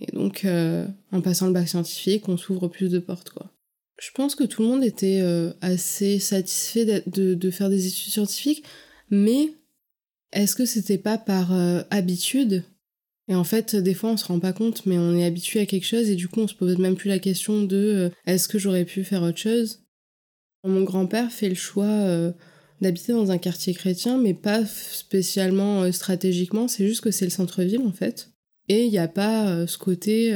Et 0.00 0.10
donc, 0.10 0.44
en 1.12 1.20
passant 1.20 1.46
le 1.46 1.52
bac 1.52 1.68
scientifique, 1.68 2.28
on 2.28 2.36
s'ouvre 2.36 2.66
plus 2.66 2.88
de 2.90 2.98
portes, 2.98 3.30
quoi. 3.30 3.52
Je 4.00 4.10
pense 4.16 4.34
que 4.34 4.42
tout 4.42 4.62
le 4.62 4.68
monde 4.68 4.82
était 4.82 5.22
assez 5.60 6.18
satisfait 6.18 7.04
de, 7.06 7.34
de, 7.34 7.50
faire 7.52 7.70
des 7.70 7.86
études 7.86 8.10
scientifiques, 8.10 8.64
mais 9.10 9.52
est-ce 10.32 10.56
que 10.56 10.66
c'était 10.66 10.98
pas 10.98 11.18
par 11.18 11.52
habitude 11.90 12.64
et 13.28 13.34
en 13.34 13.44
fait, 13.44 13.76
des 13.76 13.92
fois, 13.92 14.10
on 14.10 14.16
se 14.16 14.24
rend 14.24 14.40
pas 14.40 14.54
compte, 14.54 14.86
mais 14.86 14.98
on 14.98 15.14
est 15.14 15.24
habitué 15.24 15.60
à 15.60 15.66
quelque 15.66 15.84
chose 15.86 16.08
et 16.08 16.16
du 16.16 16.28
coup, 16.28 16.40
on 16.40 16.48
se 16.48 16.54
pose 16.54 16.78
même 16.78 16.96
plus 16.96 17.08
la 17.08 17.18
question 17.18 17.62
de 17.62 17.76
euh, 17.76 18.10
est-ce 18.26 18.48
que 18.48 18.58
j'aurais 18.58 18.86
pu 18.86 19.04
faire 19.04 19.22
autre 19.22 19.38
chose? 19.38 19.82
Mon 20.64 20.82
grand-père 20.82 21.30
fait 21.30 21.50
le 21.50 21.54
choix 21.54 21.84
euh, 21.84 22.32
d'habiter 22.80 23.12
dans 23.12 23.30
un 23.30 23.36
quartier 23.36 23.74
chrétien, 23.74 24.16
mais 24.16 24.32
pas 24.32 24.64
spécialement 24.64 25.82
euh, 25.82 25.92
stratégiquement, 25.92 26.68
c'est 26.68 26.86
juste 26.86 27.02
que 27.02 27.10
c'est 27.10 27.26
le 27.26 27.30
centre-ville 27.30 27.82
en 27.82 27.92
fait. 27.92 28.30
Et 28.68 28.84
il 28.84 28.90
n'y 28.90 28.98
a 28.98 29.08
pas 29.08 29.66
ce 29.66 29.78
côté 29.78 30.30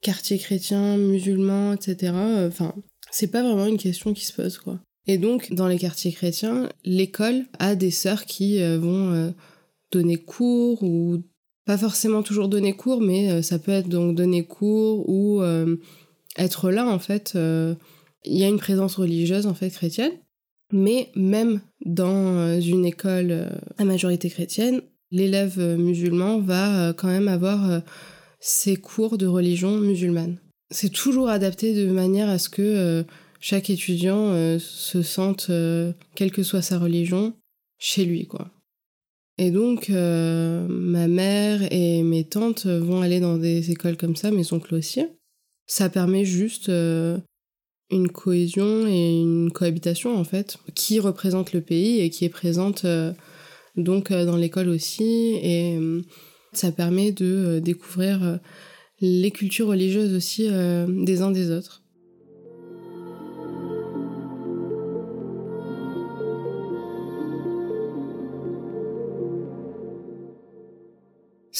quartier 0.00 0.38
chrétien, 0.38 0.96
musulman, 0.96 1.74
etc. 1.74 2.10
Enfin, 2.48 2.74
c'est 3.10 3.26
pas 3.26 3.42
vraiment 3.42 3.66
une 3.66 3.76
question 3.76 4.14
qui 4.14 4.24
se 4.24 4.32
pose 4.32 4.56
quoi. 4.56 4.80
Et 5.06 5.18
donc, 5.18 5.52
dans 5.52 5.68
les 5.68 5.76
quartiers 5.76 6.12
chrétiens, 6.12 6.70
l'école 6.86 7.44
a 7.58 7.74
des 7.74 7.90
sœurs 7.90 8.24
qui 8.24 8.62
vont 8.62 9.34
donner 9.90 10.16
cours 10.16 10.82
ou 10.82 11.22
pas 11.64 11.78
forcément 11.78 12.22
toujours 12.22 12.48
donner 12.48 12.74
cours, 12.74 13.00
mais 13.00 13.30
euh, 13.30 13.42
ça 13.42 13.58
peut 13.58 13.72
être 13.72 13.88
donc 13.88 14.16
donner 14.16 14.44
cours 14.44 15.08
ou 15.08 15.42
euh, 15.42 15.76
être 16.36 16.70
là 16.70 16.86
en 16.86 16.98
fait. 16.98 17.32
Euh, 17.36 17.74
il 18.24 18.38
y 18.38 18.44
a 18.44 18.48
une 18.48 18.58
présence 18.58 18.96
religieuse 18.96 19.46
en 19.46 19.54
fait 19.54 19.70
chrétienne, 19.70 20.12
mais 20.72 21.10
même 21.14 21.60
dans 21.84 22.60
une 22.60 22.84
école 22.84 23.50
à 23.78 23.84
majorité 23.84 24.30
chrétienne, 24.30 24.80
l'élève 25.10 25.58
musulman 25.76 26.38
va 26.38 26.92
quand 26.92 27.08
même 27.08 27.26
avoir 27.26 27.82
ses 28.38 28.76
cours 28.76 29.18
de 29.18 29.26
religion 29.26 29.76
musulmane. 29.76 30.38
C'est 30.70 30.92
toujours 30.92 31.30
adapté 31.30 31.74
de 31.74 31.90
manière 31.90 32.28
à 32.28 32.38
ce 32.38 32.48
que 32.48 33.04
chaque 33.40 33.70
étudiant 33.70 34.56
se 34.60 35.02
sente, 35.02 35.50
quelle 36.14 36.30
que 36.30 36.44
soit 36.44 36.62
sa 36.62 36.78
religion, 36.78 37.34
chez 37.80 38.04
lui 38.04 38.28
quoi. 38.28 38.51
Et 39.42 39.50
donc, 39.50 39.90
euh, 39.90 40.64
ma 40.68 41.08
mère 41.08 41.62
et 41.72 42.04
mes 42.04 42.22
tantes 42.22 42.66
vont 42.66 43.02
aller 43.02 43.18
dans 43.18 43.38
des 43.38 43.72
écoles 43.72 43.96
comme 43.96 44.14
ça, 44.14 44.30
mes 44.30 44.52
oncles 44.52 44.76
aussi. 44.76 45.04
Ça 45.66 45.88
permet 45.88 46.24
juste 46.24 46.68
euh, 46.68 47.18
une 47.90 48.08
cohésion 48.08 48.86
et 48.86 49.18
une 49.18 49.50
cohabitation, 49.50 50.16
en 50.16 50.22
fait, 50.22 50.58
qui 50.76 51.00
représente 51.00 51.52
le 51.52 51.60
pays 51.60 51.98
et 51.98 52.08
qui 52.08 52.24
est 52.24 52.28
présente 52.28 52.84
euh, 52.84 53.12
donc 53.74 54.12
dans 54.12 54.36
l'école 54.36 54.68
aussi. 54.68 55.40
Et 55.42 55.76
ça 56.52 56.70
permet 56.70 57.10
de 57.10 57.58
découvrir 57.58 58.38
les 59.00 59.32
cultures 59.32 59.66
religieuses 59.66 60.14
aussi 60.14 60.48
des 60.86 61.20
uns 61.20 61.32
des 61.32 61.50
autres. 61.50 61.81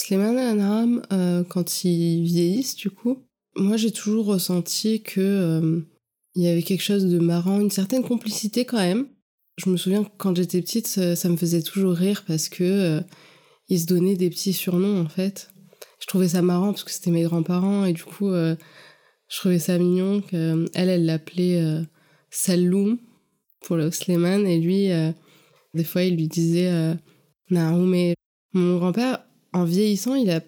Slimane 0.03 0.37
et 0.37 0.49
Anram, 0.49 1.03
euh, 1.13 1.45
quand 1.45 1.85
ils 1.85 2.25
vieillissent, 2.25 2.75
du 2.75 2.91
coup, 2.91 3.25
moi 3.55 3.77
j'ai 3.77 3.93
toujours 3.93 4.27
ressenti 4.27 5.01
que 5.01 5.21
euh, 5.21 5.81
il 6.35 6.43
y 6.43 6.49
avait 6.49 6.65
quelque 6.65 6.83
chose 6.83 7.07
de 7.07 7.21
marrant, 7.21 7.61
une 7.61 7.71
certaine 7.71 8.03
complicité 8.03 8.65
quand 8.65 8.79
même. 8.79 9.07
Je 9.59 9.71
me 9.71 9.77
souviens 9.77 10.03
que 10.03 10.11
quand 10.19 10.37
j'étais 10.37 10.61
petite, 10.61 10.89
ça, 10.89 11.29
me 11.29 11.37
faisait 11.37 11.63
toujours 11.63 11.93
rire 11.93 12.25
parce 12.27 12.49
que 12.49 12.65
euh, 12.65 13.01
ils 13.69 13.79
se 13.79 13.87
donnaient 13.87 14.17
des 14.17 14.29
petits 14.29 14.53
surnoms 14.53 15.03
en 15.03 15.09
fait. 15.09 15.51
Je 16.01 16.07
trouvais 16.09 16.29
ça 16.31 16.43
marrant 16.43 16.73
parce 16.73 16.83
que 16.83 16.91
c'était 16.91 17.13
mes 17.13 17.23
grands-parents 17.23 17.85
et 17.85 17.93
du 17.93 18.03
coup, 18.03 18.31
je 18.33 18.57
trouvais 19.29 19.61
ça 19.61 19.79
mignon 19.79 20.21
qu'elle, 20.21 20.67
elle 20.75 21.05
l'appelait 21.05 21.85
Saloum 22.29 22.99
pour 23.61 23.77
le 23.77 23.93
Slimane 23.93 24.49
et 24.49 24.59
lui, 24.59 24.89
des 25.75 25.85
fois, 25.85 26.03
il 26.03 26.17
lui 26.17 26.27
disait 26.27 26.97
Naoum. 27.51 28.15
Mon 28.55 28.79
grand-père, 28.79 29.21
en 29.53 29.65
vieillissant, 29.65 30.15
il 30.15 30.31
a 30.31 30.41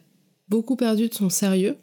beaucoup 0.48 0.76
perdu 0.76 1.08
de 1.08 1.14
son 1.14 1.30
sérieux. 1.30 1.76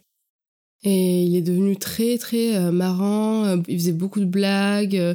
Et 0.84 1.24
il 1.24 1.36
est 1.36 1.42
devenu 1.42 1.78
très 1.78 2.18
très 2.18 2.56
euh, 2.56 2.72
marrant, 2.72 3.46
euh, 3.46 3.58
il 3.68 3.78
faisait 3.78 3.92
beaucoup 3.92 4.20
de 4.20 4.26
blagues, 4.26 4.96
euh, 4.96 5.14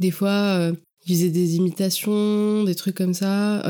des 0.00 0.10
fois 0.10 0.72
il 1.06 1.14
faisait 1.14 1.30
des 1.30 1.56
imitations, 1.56 2.64
des 2.64 2.74
trucs 2.74 2.96
comme 2.96 3.14
ça. 3.14 3.62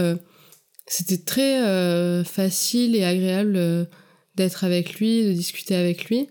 C'était 0.87 1.19
très 1.19 2.25
facile 2.25 2.95
et 2.95 3.05
agréable 3.05 3.89
d'être 4.37 4.63
avec 4.63 4.95
lui, 4.95 5.25
de 5.25 5.33
discuter 5.33 5.75
avec 5.75 6.05
lui. 6.05 6.29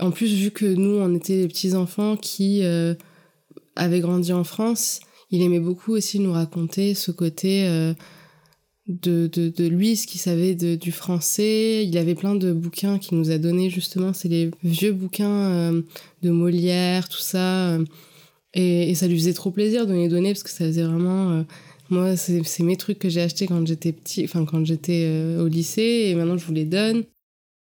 En 0.00 0.10
plus, 0.10 0.32
vu 0.32 0.50
que 0.50 0.64
nous, 0.64 0.96
on 0.96 1.14
était 1.14 1.36
les 1.36 1.46
petits-enfants 1.46 2.16
qui 2.16 2.62
avaient 3.76 4.00
grandi 4.00 4.32
en 4.32 4.44
France, 4.44 5.00
il 5.30 5.42
aimait 5.42 5.60
beaucoup 5.60 5.92
aussi 5.92 6.20
nous 6.20 6.32
raconter 6.32 6.94
ce 6.94 7.10
côté 7.10 7.92
de, 8.86 9.28
de, 9.32 9.48
de, 9.48 9.66
lui, 9.66 9.96
ce 9.96 10.06
qu'il 10.06 10.20
savait 10.20 10.54
de, 10.54 10.74
du 10.74 10.92
français. 10.92 11.86
Il 11.86 11.96
avait 11.98 12.14
plein 12.14 12.34
de 12.34 12.52
bouquins 12.52 12.98
qu'il 12.98 13.18
nous 13.18 13.30
a 13.30 13.38
donnés, 13.38 13.70
justement. 13.70 14.12
C'est 14.12 14.28
les 14.28 14.50
vieux 14.64 14.92
bouquins 14.92 15.72
de 16.22 16.30
Molière, 16.30 17.08
tout 17.08 17.18
ça. 17.18 17.78
Et, 18.54 18.94
ça 18.94 19.06
lui 19.06 19.16
faisait 19.16 19.32
trop 19.32 19.50
plaisir 19.50 19.86
de 19.86 19.94
les 19.94 20.08
donner 20.08 20.32
parce 20.32 20.42
que 20.42 20.50
ça 20.50 20.64
faisait 20.64 20.82
vraiment. 20.82 21.30
Euh, 21.30 21.42
moi, 21.88 22.16
c'est 22.16 22.62
mes 22.62 22.76
trucs 22.76 22.98
que 22.98 23.08
j'ai 23.08 23.20
achetés 23.20 23.46
quand 23.46 23.66
j'étais 23.66 23.92
petit, 23.92 24.24
enfin 24.24 24.44
quand 24.44 24.64
j'étais 24.64 25.06
euh, 25.08 25.42
au 25.42 25.48
lycée 25.48 26.06
et 26.06 26.14
maintenant 26.14 26.38
je 26.38 26.46
vous 26.46 26.52
les 26.52 26.64
donne. 26.64 27.04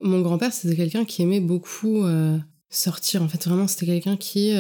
Mon 0.01 0.21
grand-père, 0.21 0.51
c'était 0.51 0.75
quelqu'un 0.75 1.05
qui 1.05 1.21
aimait 1.21 1.39
beaucoup 1.39 2.03
euh, 2.03 2.37
sortir. 2.69 3.21
En 3.21 3.27
fait, 3.27 3.43
vraiment, 3.47 3.67
c'était 3.67 3.85
quelqu'un 3.85 4.17
qui, 4.17 4.53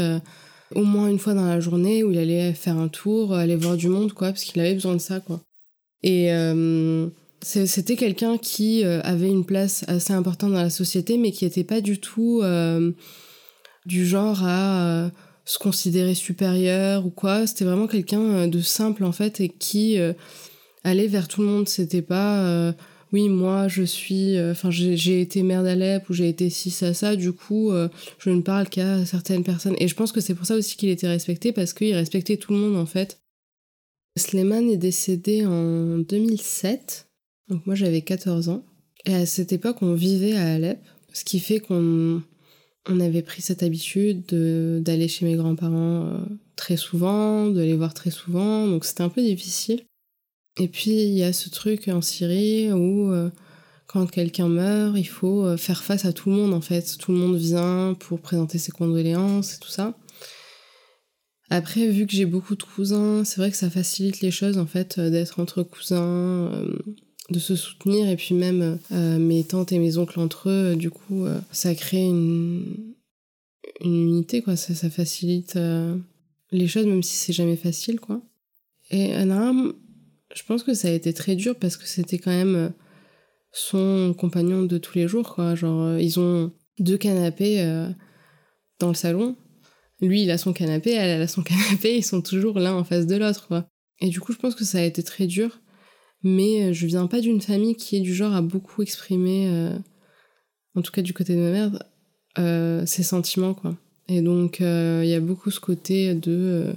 au 0.73 0.83
moins 0.83 1.09
une 1.09 1.19
fois 1.19 1.33
dans 1.33 1.45
la 1.45 1.59
journée, 1.59 2.03
où 2.03 2.11
il 2.11 2.17
allait 2.17 2.53
faire 2.53 2.77
un 2.77 2.87
tour, 2.87 3.33
aller 3.33 3.55
voir 3.55 3.75
du 3.75 3.89
monde, 3.89 4.13
quoi, 4.13 4.29
parce 4.29 4.43
qu'il 4.43 4.61
avait 4.61 4.73
besoin 4.73 4.93
de 4.93 5.01
ça, 5.01 5.19
quoi. 5.19 5.41
Et 6.07 6.29
c'était 7.41 7.95
quelqu'un 7.95 8.37
qui 8.37 8.83
avait 8.83 9.27
une 9.27 9.43
place 9.43 9.83
assez 9.87 10.13
importante 10.13 10.53
dans 10.53 10.61
la 10.61 10.69
société, 10.69 11.17
mais 11.17 11.31
qui 11.31 11.45
n'était 11.45 11.63
pas 11.63 11.81
du 11.81 11.99
tout 11.99 12.43
du 13.85 14.05
genre 14.05 14.43
à 14.43 15.09
se 15.45 15.59
considérer 15.59 16.15
supérieur 16.15 17.05
ou 17.05 17.11
quoi. 17.11 17.47
C'était 17.47 17.65
vraiment 17.65 17.87
quelqu'un 17.87 18.21
euh, 18.21 18.47
de 18.47 18.59
simple 18.61 19.03
en 19.03 19.11
fait 19.11 19.39
et 19.39 19.49
qui 19.49 19.99
euh, 19.99 20.13
allait 20.83 21.07
vers 21.07 21.27
tout 21.27 21.41
le 21.41 21.47
monde. 21.47 21.69
C'était 21.69 22.01
pas 22.01 22.39
euh, 22.39 22.73
oui 23.13 23.29
moi 23.29 23.67
je 23.67 23.83
suis 23.83 24.37
enfin 24.41 24.71
j'ai 24.71 25.21
été 25.21 25.43
mère 25.43 25.63
d'Alep 25.63 26.09
ou 26.09 26.13
j'ai 26.13 26.27
été 26.27 26.49
ci 26.49 26.71
ça 26.71 26.93
ça 26.93 27.15
du 27.15 27.31
coup 27.31 27.71
je 28.17 28.29
ne 28.29 28.41
parle 28.41 28.67
qu'à 28.67 29.05
certaines 29.05 29.43
personnes 29.43 29.75
et 29.77 29.87
je 29.87 29.95
pense 29.95 30.11
que 30.11 30.19
c'est 30.19 30.33
pour 30.33 30.47
ça 30.47 30.55
aussi 30.55 30.75
qu'il 30.75 30.89
était 30.89 31.07
respecté 31.07 31.53
parce 31.53 31.71
qu'il 31.71 31.93
respectait 31.95 32.37
tout 32.37 32.51
le 32.51 32.59
monde 32.59 32.75
en 32.75 32.87
fait. 32.87 33.19
Sleiman 34.17 34.69
est 34.69 34.77
décédé 34.77 35.45
en 35.45 35.97
2007 35.99 37.07
donc 37.49 37.65
moi 37.65 37.75
j'avais 37.75 38.01
14 38.01 38.49
ans 38.49 38.65
et 39.05 39.13
à 39.13 39.25
cette 39.25 39.53
époque 39.53 39.77
on 39.81 39.93
vivait 39.93 40.35
à 40.35 40.53
Alep 40.53 40.79
ce 41.13 41.23
qui 41.23 41.39
fait 41.39 41.59
qu'on 41.59 42.21
on 42.87 42.99
avait 42.99 43.21
pris 43.21 43.41
cette 43.41 43.63
habitude 43.63 44.25
d'aller 44.83 45.07
chez 45.07 45.25
mes 45.25 45.35
grands-parents 45.35 46.05
euh, 46.05 46.17
très 46.55 46.77
souvent, 46.77 47.47
de 47.47 47.61
les 47.61 47.75
voir 47.75 47.93
très 47.93 48.11
souvent, 48.11 48.67
donc 48.67 48.85
c'était 48.85 49.01
un 49.01 49.09
peu 49.09 49.21
difficile. 49.21 49.83
Et 50.59 50.67
puis 50.67 50.91
il 50.91 51.13
y 51.13 51.23
a 51.23 51.33
ce 51.33 51.49
truc 51.49 51.87
en 51.87 52.01
Syrie 52.01 52.71
où 52.71 53.11
euh, 53.11 53.29
quand 53.87 54.09
quelqu'un 54.09 54.47
meurt, 54.47 54.97
il 54.97 55.07
faut 55.07 55.45
euh, 55.45 55.57
faire 55.57 55.83
face 55.83 56.05
à 56.05 56.13
tout 56.13 56.29
le 56.29 56.35
monde 56.35 56.53
en 56.53 56.61
fait. 56.61 56.97
Tout 56.97 57.11
le 57.11 57.17
monde 57.17 57.35
vient 57.35 57.95
pour 57.99 58.19
présenter 58.19 58.57
ses 58.57 58.71
condoléances 58.71 59.55
et 59.55 59.59
tout 59.59 59.69
ça. 59.69 59.97
Après, 61.49 61.87
vu 61.87 62.07
que 62.07 62.13
j'ai 62.13 62.25
beaucoup 62.25 62.55
de 62.55 62.63
cousins, 62.63 63.23
c'est 63.23 63.37
vrai 63.37 63.51
que 63.51 63.57
ça 63.57 63.69
facilite 63.69 64.21
les 64.21 64.31
choses 64.31 64.57
en 64.57 64.65
fait 64.65 64.99
d'être 64.99 65.39
entre 65.39 65.61
cousins, 65.63 66.51
de 67.29 67.39
se 67.39 67.55
soutenir. 67.55 68.09
Et 68.09 68.15
puis 68.15 68.35
même 68.35 68.79
euh, 68.91 69.17
mes 69.17 69.43
tantes 69.43 69.71
et 69.71 69.79
mes 69.79 69.97
oncles 69.97 70.19
entre 70.19 70.49
eux 70.49 70.73
euh, 70.73 70.75
du 70.75 70.89
coup 70.89 71.25
euh, 71.25 71.39
ça 71.51 71.73
crée 71.75 72.03
une, 72.03 72.93
une 73.81 74.09
unité 74.09 74.41
quoi. 74.41 74.55
Ça, 74.55 74.89
facilite 74.89 75.57
les 76.51 76.67
choses 76.67 76.85
même 76.85 77.03
si 77.03 77.15
c'est 77.17 77.33
jamais 77.33 77.57
facile 77.57 77.99
quoi. 77.99 78.21
Et 78.91 79.13
Anam 79.13 79.73
je 80.33 80.43
pense 80.43 80.63
que 80.63 80.73
ça 80.73 80.89
a 80.89 80.91
été 80.91 81.13
très 81.13 81.35
dur 81.35 81.55
parce 81.55 81.77
que 81.77 81.87
c'était 81.87 82.17
quand 82.17 82.31
même 82.31 82.73
son 83.51 84.13
compagnon 84.17 84.63
de 84.63 84.77
tous 84.77 84.97
les 84.97 85.07
jours 85.07 85.33
quoi. 85.33 85.55
Genre 85.55 85.97
ils 85.97 86.19
ont 86.19 86.51
deux 86.79 86.97
canapés 86.97 87.63
dans 88.79 88.89
le 88.89 88.95
salon 88.95 89.37
lui 90.01 90.23
il 90.23 90.31
a 90.31 90.37
son 90.37 90.53
canapé 90.53 90.91
elle, 90.91 91.21
a 91.21 91.27
son 91.27 91.43
canapé 91.43 91.97
ils 91.97 92.05
sont 92.05 92.21
toujours 92.21 92.59
l'un 92.59 92.73
en 92.73 92.83
face 92.83 93.07
de 93.07 93.15
l'autre 93.15 93.65
et 94.01 94.09
du 94.09 94.19
coup 94.19 94.33
je 94.33 94.37
pense 94.37 94.55
que 94.55 94.65
ça 94.65 94.79
a 94.79 94.83
été 94.83 95.03
très 95.03 95.27
dur 95.27 95.59
mais 96.25 96.63
euh, 96.63 96.73
je 96.73 96.87
viens 96.87 97.05
pas 97.05 97.21
d'une 97.21 97.39
famille 97.39 97.75
qui 97.75 97.95
est 97.95 98.01
du 98.01 98.13
genre 98.13 98.33
à 98.33 98.41
beaucoup 98.41 98.81
exprimer, 98.81 99.47
euh, 99.47 99.77
en 100.73 100.81
tout 100.81 100.91
cas 100.91 101.03
du 101.03 101.13
côté 101.13 101.35
de 101.35 101.39
ma 101.39 101.51
mère, 101.51 101.83
euh, 102.39 102.83
ses 102.87 103.03
sentiments, 103.03 103.53
quoi. 103.53 103.77
Et 104.07 104.21
donc, 104.21 104.59
il 104.59 105.07
y 105.07 105.13
a 105.13 105.19
beaucoup 105.19 105.49
ce 105.49 105.59
côté 105.59 106.13
de 106.13 106.73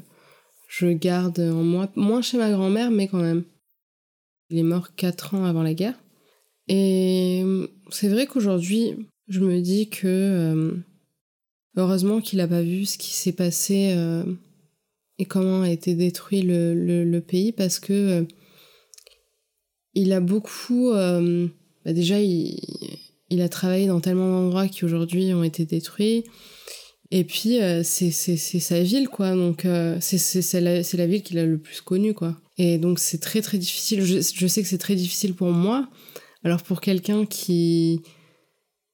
je 0.66 0.86
garde 0.88 1.40
en 1.40 1.62
moi, 1.62 1.90
moins 1.94 2.22
chez 2.22 2.38
ma 2.38 2.50
grand-mère, 2.50 2.90
mais 2.90 3.08
quand 3.08 3.20
même. 3.20 3.44
Il 4.50 4.58
est 4.58 4.62
mort 4.62 4.94
4 4.94 5.34
ans 5.34 5.44
avant 5.44 5.62
la 5.62 5.74
guerre. 5.74 5.98
Et 6.68 7.44
c'est 7.90 8.08
vrai 8.08 8.26
qu'aujourd'hui, 8.26 8.94
je 9.28 9.40
me 9.40 9.60
dis 9.60 9.90
que 9.90 10.78
heureusement 11.78 12.20
qu'il 12.20 12.38
n'a 12.38 12.48
pas 12.48 12.62
vu 12.62 12.84
ce 12.84 12.98
qui 12.98 13.12
s'est 13.12 13.32
passé 13.32 13.96
et 15.18 15.24
comment 15.24 15.62
a 15.62 15.70
été 15.70 15.94
détruit 15.94 16.42
le, 16.42 16.74
le 17.04 17.20
pays, 17.20 17.52
parce 17.52 17.78
que 17.78 18.26
il 19.98 20.12
a 20.12 20.20
beaucoup. 20.20 20.90
Euh, 20.90 21.48
bah 21.84 21.92
déjà, 21.92 22.20
il, 22.20 23.40
a 23.40 23.48
travaillé 23.48 23.86
dans 23.86 24.00
tellement 24.00 24.30
d'endroits 24.30 24.68
qui 24.68 24.84
aujourd'hui 24.84 25.32
ont 25.34 25.42
été 25.42 25.64
détruits. 25.64 26.24
Et 27.10 27.24
puis, 27.24 27.60
euh, 27.60 27.82
c'est 27.82 28.10
sa 28.10 28.82
ville, 28.82 29.08
quoi. 29.08 29.34
Donc, 29.34 29.64
euh, 29.64 29.96
c'est 30.00 30.60
la, 30.60 30.82
la, 30.82 31.06
ville 31.06 31.22
qu'il 31.22 31.38
a 31.38 31.46
le 31.46 31.58
plus 31.58 31.80
connue, 31.80 32.14
quoi. 32.14 32.36
Et 32.58 32.78
donc, 32.78 32.98
c'est 32.98 33.18
très, 33.18 33.40
très 33.40 33.58
difficile. 33.58 34.02
Je, 34.02 34.20
je 34.20 34.46
sais 34.46 34.62
que 34.62 34.68
c'est 34.68 34.78
très 34.78 34.94
difficile 34.94 35.34
pour 35.34 35.50
moi. 35.50 35.88
Alors, 36.44 36.62
pour 36.62 36.80
quelqu'un 36.80 37.24
qui, 37.24 38.02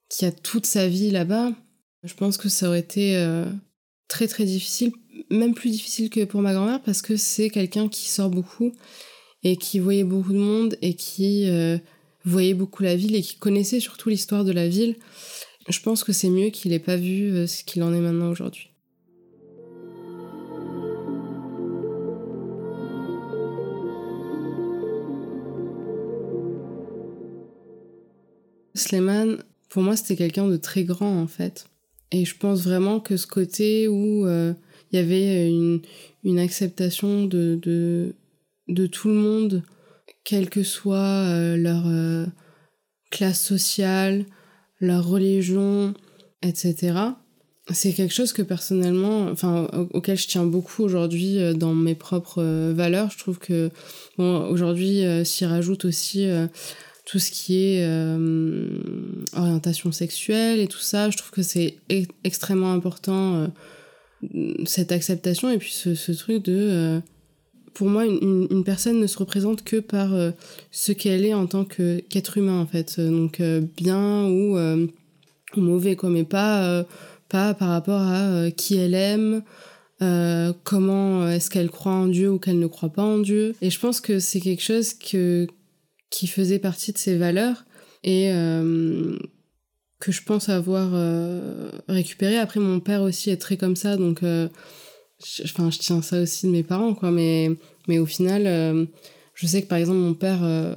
qui 0.08 0.24
a 0.24 0.32
toute 0.32 0.66
sa 0.66 0.86
vie 0.86 1.10
là-bas, 1.10 1.52
je 2.04 2.14
pense 2.14 2.36
que 2.36 2.48
ça 2.48 2.68
aurait 2.68 2.80
été 2.80 3.16
très, 4.08 4.28
très 4.28 4.44
difficile. 4.44 4.92
Même 5.30 5.54
plus 5.54 5.70
difficile 5.70 6.10
que 6.10 6.24
pour 6.24 6.40
ma 6.40 6.52
grand-mère 6.52 6.82
parce 6.82 7.02
que 7.02 7.16
c'est 7.16 7.50
quelqu'un 7.50 7.88
qui 7.88 8.08
sort 8.08 8.30
beaucoup 8.30 8.72
et 9.42 9.56
qui 9.56 9.78
voyait 9.78 10.04
beaucoup 10.04 10.32
de 10.32 10.38
monde 10.38 10.76
et 10.82 10.94
qui 10.94 11.48
euh, 11.48 11.78
voyait 12.24 12.54
beaucoup 12.54 12.82
la 12.82 12.96
ville 12.96 13.14
et 13.14 13.22
qui 13.22 13.36
connaissait 13.36 13.80
surtout 13.80 14.08
l'histoire 14.08 14.44
de 14.44 14.52
la 14.52 14.68
ville, 14.68 14.96
je 15.68 15.80
pense 15.80 16.04
que 16.04 16.12
c'est 16.12 16.30
mieux 16.30 16.50
qu'il 16.50 16.70
n'ait 16.72 16.78
pas 16.78 16.96
vu 16.96 17.32
euh, 17.32 17.46
ce 17.46 17.64
qu'il 17.64 17.82
en 17.82 17.92
est 17.92 18.00
maintenant 18.00 18.30
aujourd'hui. 18.30 18.70
Sleiman, 28.74 29.38
pour 29.68 29.82
moi, 29.82 29.96
c'était 29.96 30.16
quelqu'un 30.16 30.48
de 30.48 30.56
très 30.56 30.84
grand 30.84 31.20
en 31.20 31.26
fait. 31.26 31.66
Et 32.14 32.24
je 32.24 32.36
pense 32.36 32.62
vraiment 32.62 33.00
que 33.00 33.16
ce 33.16 33.26
côté 33.26 33.88
où 33.88 34.24
euh, 34.24 34.54
il 34.92 35.00
y 35.00 35.02
avait 35.02 35.50
une, 35.50 36.38
acceptation 36.38 37.26
de, 37.26 37.58
de, 38.68 38.86
tout 38.86 39.08
le 39.08 39.14
monde, 39.14 39.64
quelle 40.22 40.48
que 40.48 40.62
soit 40.62 41.26
euh, 41.26 41.56
leur 41.56 41.88
euh, 41.88 42.24
classe 43.10 43.42
sociale, 43.42 44.26
leur 44.78 45.08
religion, 45.08 45.92
etc. 46.40 46.94
C'est 47.72 47.92
quelque 47.92 48.14
chose 48.14 48.32
que 48.32 48.42
personnellement, 48.42 49.22
enfin, 49.22 49.66
auquel 49.92 50.16
je 50.16 50.28
tiens 50.28 50.44
beaucoup 50.44 50.84
aujourd'hui 50.84 51.38
dans 51.56 51.74
mes 51.74 51.96
propres 51.96 52.44
valeurs. 52.70 53.10
Je 53.10 53.18
trouve 53.18 53.40
que, 53.40 53.70
aujourd'hui, 54.18 55.02
s'y 55.24 55.46
rajoute 55.46 55.84
aussi 55.84 56.28
tout 57.04 57.18
ce 57.18 57.30
qui 57.30 57.64
est 57.64 57.86
orientation 59.36 59.92
sexuelle 59.92 60.60
et 60.60 60.66
tout 60.66 60.78
ça. 60.78 61.10
Je 61.10 61.16
trouve 61.16 61.30
que 61.30 61.42
c'est 61.42 61.76
extrêmement 62.24 62.72
important 62.72 63.50
cette 64.64 64.90
acceptation 64.90 65.50
et 65.50 65.58
puis 65.58 65.70
ce, 65.72 66.12
truc 66.12 66.42
de 66.44 67.02
pour 67.74 67.88
moi, 67.88 68.06
une, 68.06 68.64
personne 68.64 69.00
ne 69.00 69.06
se 69.06 69.18
représente 69.18 69.64
que 69.64 69.80
par 69.80 70.14
euh, 70.14 70.30
ce 70.70 70.92
qu'elle 70.92 71.24
est 71.26 71.34
en 71.34 71.46
tant 71.46 71.64
qu'être 71.64 72.38
humain, 72.38 72.60
en 72.60 72.66
fait. 72.66 72.98
Donc, 72.98 73.40
euh, 73.40 73.60
bien 73.76 74.26
ou, 74.26 74.56
euh, 74.56 74.86
mauvais, 75.56 75.96
quoi, 75.96 76.08
mais 76.08 76.24
pas, 76.24 76.84
pas 77.28 77.54
par 77.54 77.68
rapport 77.68 78.00
à 78.00 78.50
qui 78.50 78.76
elle 78.76 78.94
aime, 78.94 79.42
comment 80.64 81.28
est-ce 81.28 81.48
qu'elle 81.48 81.70
croit 81.70 81.92
en 81.92 82.06
Dieu 82.06 82.30
ou 82.30 82.38
qu'elle 82.38 82.58
ne 82.58 82.66
croit 82.66 82.88
pas 82.88 83.04
en 83.04 83.18
Dieu. 83.18 83.54
Et 83.62 83.70
je 83.70 83.78
pense 83.78 84.00
que 84.00 84.18
c'est 84.18 84.40
quelque 84.40 84.62
chose 84.62 84.94
que, 84.94 85.46
qui 86.10 86.26
faisait 86.26 86.58
partie 86.58 86.92
de 86.92 86.98
ses 86.98 87.16
valeurs 87.16 87.64
et 88.02 88.30
que 89.98 90.12
je 90.12 90.22
pense 90.22 90.48
avoir 90.48 90.92
récupéré. 91.88 92.36
Après, 92.36 92.60
mon 92.60 92.80
père 92.80 93.02
aussi 93.02 93.30
est 93.30 93.36
très 93.36 93.56
comme 93.56 93.76
ça, 93.76 93.96
donc 93.96 94.22
enfin, 95.44 95.70
je 95.70 95.78
tiens 95.78 96.02
ça 96.02 96.20
aussi 96.20 96.46
de 96.46 96.52
mes 96.52 96.62
parents, 96.62 96.94
quoi. 96.94 97.10
Mais, 97.10 97.50
mais 97.88 97.98
au 97.98 98.06
final, 98.06 98.46
euh, 98.46 98.84
je 99.34 99.46
sais 99.46 99.62
que 99.62 99.68
par 99.68 99.78
exemple, 99.78 99.98
mon 99.98 100.14
père 100.14 100.42
euh, 100.44 100.74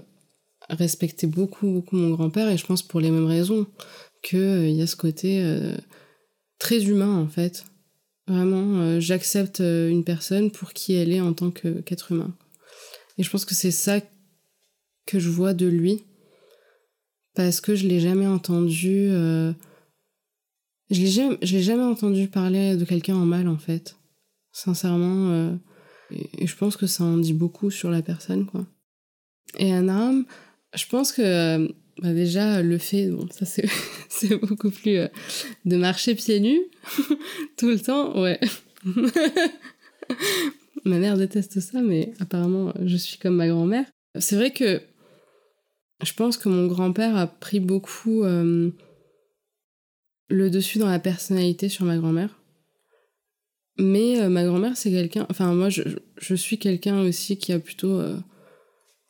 respectait 0.70 1.28
beaucoup, 1.28 1.68
beaucoup 1.68 1.96
mon 1.96 2.12
grand-père, 2.12 2.50
et 2.50 2.58
je 2.58 2.66
pense 2.66 2.82
pour 2.82 3.00
les 3.00 3.12
mêmes 3.12 3.26
raisons, 3.26 3.68
qu'il 4.24 4.40
euh, 4.40 4.68
il 4.68 4.76
y 4.76 4.82
a 4.82 4.88
ce 4.88 4.96
côté 4.96 5.44
très 6.60 6.84
humain, 6.84 7.18
en 7.18 7.28
fait. 7.28 7.66
Vraiment, 8.28 9.00
j'accepte 9.00 9.60
une 9.60 10.04
personne 10.04 10.52
pour 10.52 10.74
qui 10.74 10.94
elle 10.94 11.14
est 11.14 11.22
en 11.22 11.34
tant 11.34 11.50
qu'être 11.50 12.12
humain. 12.12 12.34
Et 13.18 13.24
je 13.24 13.30
pense 13.30 13.46
que 13.46 13.56
c'est 13.56 13.72
ça 13.72 14.02
que 15.08 15.20
je 15.20 15.30
vois 15.30 15.54
de 15.54 15.66
lui. 15.66 16.04
Parce 17.34 17.62
que 17.62 17.76
je 17.76 17.88
l'ai 17.88 18.00
jamais 18.00 18.28
entendu. 18.28 19.10
je 19.10 19.54
l'ai 20.90 21.08
jamais, 21.08 21.38
jamais 21.42 21.84
entendu 21.84 22.28
parler 22.28 22.76
de 22.76 22.86
quelqu'un 22.86 23.16
en 23.16 23.26
mal, 23.26 23.48
en 23.48 23.58
fait. 23.58 23.96
Sincèrement. 24.52 25.58
et, 26.12 26.48
je 26.48 26.56
pense 26.56 26.78
que 26.78 26.88
ça 26.88 27.04
en 27.04 27.18
dit 27.18 27.34
beaucoup 27.34 27.72
sur 27.72 27.90
la 27.90 28.02
personne, 28.02 28.46
quoi. 28.46 28.66
Et 29.58 29.74
Anam, 29.74 30.26
je 30.76 30.86
pense 30.88 31.12
que 31.12 31.68
bah 32.02 32.14
déjà, 32.14 32.62
le 32.62 32.78
fait, 32.78 33.08
bon, 33.10 33.28
ça 33.32 33.46
c'est 34.10 34.36
beaucoup 34.36 34.70
plus 34.70 34.98
euh, 34.98 35.08
de 35.66 35.78
marcher 35.78 36.14
pieds 36.16 36.40
nus 36.40 36.62
tout 37.58 37.70
le 37.70 37.80
temps, 37.80 38.22
ouais. 38.22 38.40
ma 40.86 41.00
mère 41.00 41.18
déteste 41.18 41.60
ça, 41.60 41.82
mais 41.82 42.14
apparemment, 42.20 42.72
je 42.86 42.96
suis 42.98 43.18
comme 43.18 43.36
ma 43.36 43.48
grand-mère. 43.48 43.86
C'est 44.20 44.36
vrai 44.36 44.52
que 44.52 44.82
je 46.04 46.14
pense 46.14 46.38
que 46.38 46.50
mon 46.50 46.68
grand-père 46.68 47.16
a 47.16 47.28
pris 47.28 47.60
beaucoup 47.60 48.24
euh, 48.24 48.72
le 50.30 50.50
dessus 50.50 50.80
dans 50.80 50.90
la 50.90 51.00
personnalité 51.00 51.70
sur 51.70 51.86
ma 51.86 51.98
grand-mère. 51.98 52.40
Mais 53.80 54.20
euh, 54.20 54.30
ma 54.30 54.44
grand-mère, 54.44 54.76
c'est 54.76 54.92
quelqu'un. 54.92 55.26
Enfin, 55.30 55.54
moi, 55.54 55.70
je, 55.70 56.36
suis 56.36 56.58
quelqu'un 56.58 57.02
aussi 57.02 57.38
qui 57.38 57.54
a 57.54 57.60
plutôt 57.60 58.02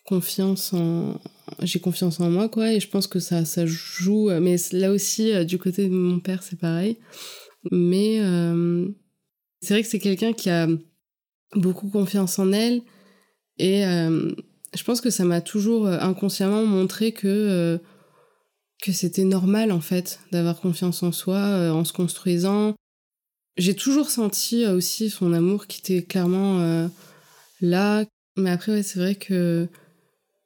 confiance 0.07 0.73
en 0.73 1.19
j'ai 1.61 1.79
confiance 1.79 2.19
en 2.19 2.29
moi 2.29 2.49
quoi 2.49 2.73
et 2.73 2.79
je 2.79 2.89
pense 2.89 3.07
que 3.07 3.19
ça 3.19 3.45
ça 3.45 3.65
joue 3.65 4.29
mais 4.41 4.55
là 4.71 4.91
aussi 4.91 5.33
euh, 5.33 5.43
du 5.43 5.57
côté 5.57 5.87
de 5.87 5.93
mon 5.93 6.19
père 6.19 6.43
c'est 6.43 6.59
pareil 6.59 6.97
mais 7.71 8.19
euh, 8.21 8.87
c'est 9.61 9.73
vrai 9.73 9.83
que 9.83 9.89
c'est 9.89 9.99
quelqu'un 9.99 10.33
qui 10.33 10.49
a 10.49 10.67
beaucoup 11.55 11.89
confiance 11.89 12.39
en 12.39 12.51
elle 12.51 12.81
et 13.57 13.85
euh, 13.85 14.33
je 14.75 14.83
pense 14.83 15.01
que 15.01 15.09
ça 15.09 15.23
m'a 15.23 15.41
toujours 15.41 15.87
inconsciemment 15.87 16.65
montré 16.65 17.11
que 17.11 17.79
que 18.83 18.91
c'était 18.91 19.23
normal 19.23 19.71
en 19.71 19.81
fait 19.81 20.19
d'avoir 20.31 20.59
confiance 20.59 21.03
en 21.03 21.11
soi 21.11 21.71
en 21.71 21.83
se 21.85 21.93
construisant 21.93 22.75
j'ai 23.57 23.75
toujours 23.75 24.09
senti 24.09 24.65
aussi 24.67 25.09
son 25.09 25.33
amour 25.33 25.67
qui 25.67 25.79
était 25.79 26.03
clairement 26.03 26.89
là 27.61 28.05
mais 28.37 28.51
après 28.51 28.71
ouais, 28.71 28.83
c'est 28.83 28.99
vrai 28.99 29.15
que 29.15 29.67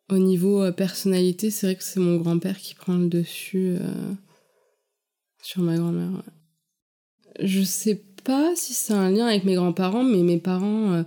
au 0.09 0.17
niveau 0.17 0.63
euh, 0.63 0.71
personnalité, 0.71 1.51
c'est 1.51 1.67
vrai 1.67 1.75
que 1.75 1.83
c'est 1.83 1.99
mon 1.99 2.17
grand-père 2.17 2.57
qui 2.57 2.73
prend 2.73 2.95
le 2.95 3.07
dessus 3.07 3.77
euh, 3.79 4.13
sur 5.41 5.61
ma 5.61 5.77
grand-mère. 5.77 6.23
Je 7.39 7.61
sais 7.61 8.01
pas 8.23 8.55
si 8.55 8.73
c'est 8.73 8.93
un 8.93 9.09
lien 9.09 9.27
avec 9.27 9.43
mes 9.43 9.55
grands-parents, 9.55 10.03
mais 10.03 10.23
mes 10.23 10.37
parents 10.37 10.91
euh, 10.93 11.03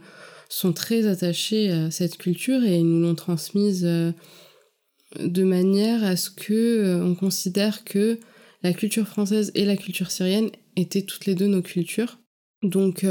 sont 0.55 0.73
très 0.73 1.07
attachés 1.07 1.71
à 1.71 1.91
cette 1.91 2.17
culture 2.17 2.63
et 2.65 2.79
ils 2.79 2.87
nous 2.87 3.01
l'ont 3.01 3.15
transmise 3.15 3.83
de 3.83 5.45
manière 5.45 6.05
à 6.05 6.17
ce 6.17 6.31
que 6.31 7.01
on 7.03 7.15
considère 7.15 7.85
que 7.85 8.19
la 8.63 8.73
culture 8.73 9.07
française 9.07 9.53
et 9.55 9.65
la 9.65 9.77
culture 9.77 10.11
syrienne 10.11 10.51
étaient 10.77 11.03
toutes 11.03 11.27
les 11.27 11.35
deux 11.35 11.47
nos 11.47 11.63
cultures. 11.63 12.19
Donc 12.63 13.05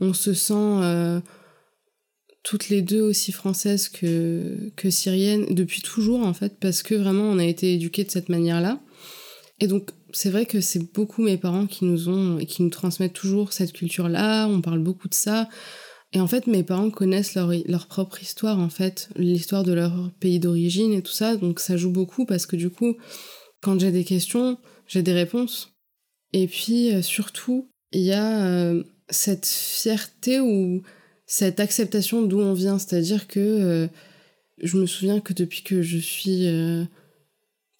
on 0.00 0.12
se 0.12 0.34
sent 0.34 1.22
toutes 2.46 2.68
les 2.68 2.80
deux 2.80 3.00
aussi 3.00 3.32
françaises 3.32 3.88
que, 3.88 4.70
que 4.76 4.88
syriennes 4.88 5.46
depuis 5.52 5.82
toujours 5.82 6.20
en 6.24 6.32
fait 6.32 6.60
parce 6.60 6.84
que 6.84 6.94
vraiment 6.94 7.24
on 7.24 7.40
a 7.40 7.44
été 7.44 7.74
éduqués 7.74 8.04
de 8.04 8.10
cette 8.10 8.28
manière-là. 8.28 8.80
Et 9.58 9.66
donc 9.66 9.90
c'est 10.12 10.30
vrai 10.30 10.46
que 10.46 10.60
c'est 10.60 10.92
beaucoup 10.92 11.22
mes 11.22 11.38
parents 11.38 11.66
qui 11.66 11.84
nous 11.84 12.08
ont 12.08 12.38
et 12.38 12.46
qui 12.46 12.62
nous 12.62 12.70
transmettent 12.70 13.14
toujours 13.14 13.52
cette 13.52 13.72
culture-là, 13.72 14.46
on 14.46 14.60
parle 14.60 14.78
beaucoup 14.78 15.08
de 15.08 15.14
ça. 15.14 15.48
Et 16.12 16.20
en 16.20 16.26
fait 16.26 16.46
mes 16.46 16.62
parents 16.62 16.90
connaissent 16.90 17.34
leur, 17.34 17.52
leur 17.66 17.86
propre 17.86 18.22
histoire 18.22 18.58
en 18.58 18.68
fait, 18.68 19.08
l'histoire 19.16 19.64
de 19.64 19.72
leur 19.72 20.10
pays 20.20 20.38
d'origine 20.38 20.92
et 20.92 21.02
tout 21.02 21.12
ça, 21.12 21.36
donc 21.36 21.60
ça 21.60 21.76
joue 21.76 21.90
beaucoup 21.90 22.24
parce 22.24 22.46
que 22.46 22.56
du 22.56 22.70
coup 22.70 22.96
quand 23.60 23.80
j'ai 23.80 23.90
des 23.90 24.04
questions, 24.04 24.58
j'ai 24.86 25.02
des 25.02 25.12
réponses. 25.12 25.72
Et 26.32 26.46
puis 26.46 26.94
euh, 26.94 27.02
surtout, 27.02 27.68
il 27.92 28.02
y 28.02 28.12
a 28.12 28.46
euh, 28.46 28.84
cette 29.08 29.46
fierté 29.46 30.40
où 30.40 30.82
cette 31.26 31.60
acceptation 31.60 32.22
d'où 32.22 32.40
on 32.40 32.54
vient. 32.54 32.78
C'est-à-dire 32.78 33.26
que 33.26 33.40
euh, 33.40 33.88
je 34.62 34.76
me 34.76 34.86
souviens 34.86 35.20
que 35.20 35.32
depuis 35.32 35.62
que 35.62 35.82
je 35.82 35.98
suis 35.98 36.46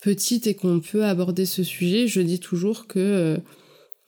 petite 0.01 0.47
et 0.47 0.55
qu'on 0.55 0.81
peut 0.81 1.05
aborder 1.05 1.47
ce 1.47 1.63
sujet, 1.63 2.07
je 2.09 2.21
dis 2.21 2.41
toujours 2.41 2.87
que 2.87 3.39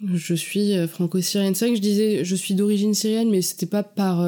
je 0.04 0.34
suis 0.34 0.86
franco-syrienne. 0.86 1.54
C'est 1.54 1.66
vrai 1.66 1.74
que 1.74 1.82
je 1.82 1.88
disais 1.88 2.24
je 2.24 2.34
suis 2.36 2.54
d'origine 2.54 2.94
syrienne, 2.94 3.30
mais 3.30 3.42
c'était 3.42 3.66
pas 3.66 3.82
par, 3.82 4.26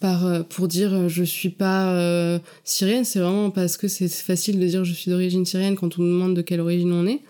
par 0.00 0.46
pour 0.48 0.68
dire 0.68 1.08
je 1.08 1.24
suis 1.24 1.50
pas 1.50 2.40
syrienne, 2.64 3.04
c'est 3.04 3.20
vraiment 3.20 3.50
parce 3.50 3.76
que 3.76 3.88
c'est 3.88 4.08
facile 4.08 4.58
de 4.58 4.66
dire 4.66 4.84
je 4.84 4.92
suis 4.92 5.10
d'origine 5.10 5.46
syrienne 5.46 5.76
quand 5.76 5.98
on 5.98 6.02
nous 6.02 6.12
demande 6.12 6.36
de 6.36 6.42
quelle 6.42 6.60
origine 6.60 6.92
on 6.92 7.06
est. 7.06 7.22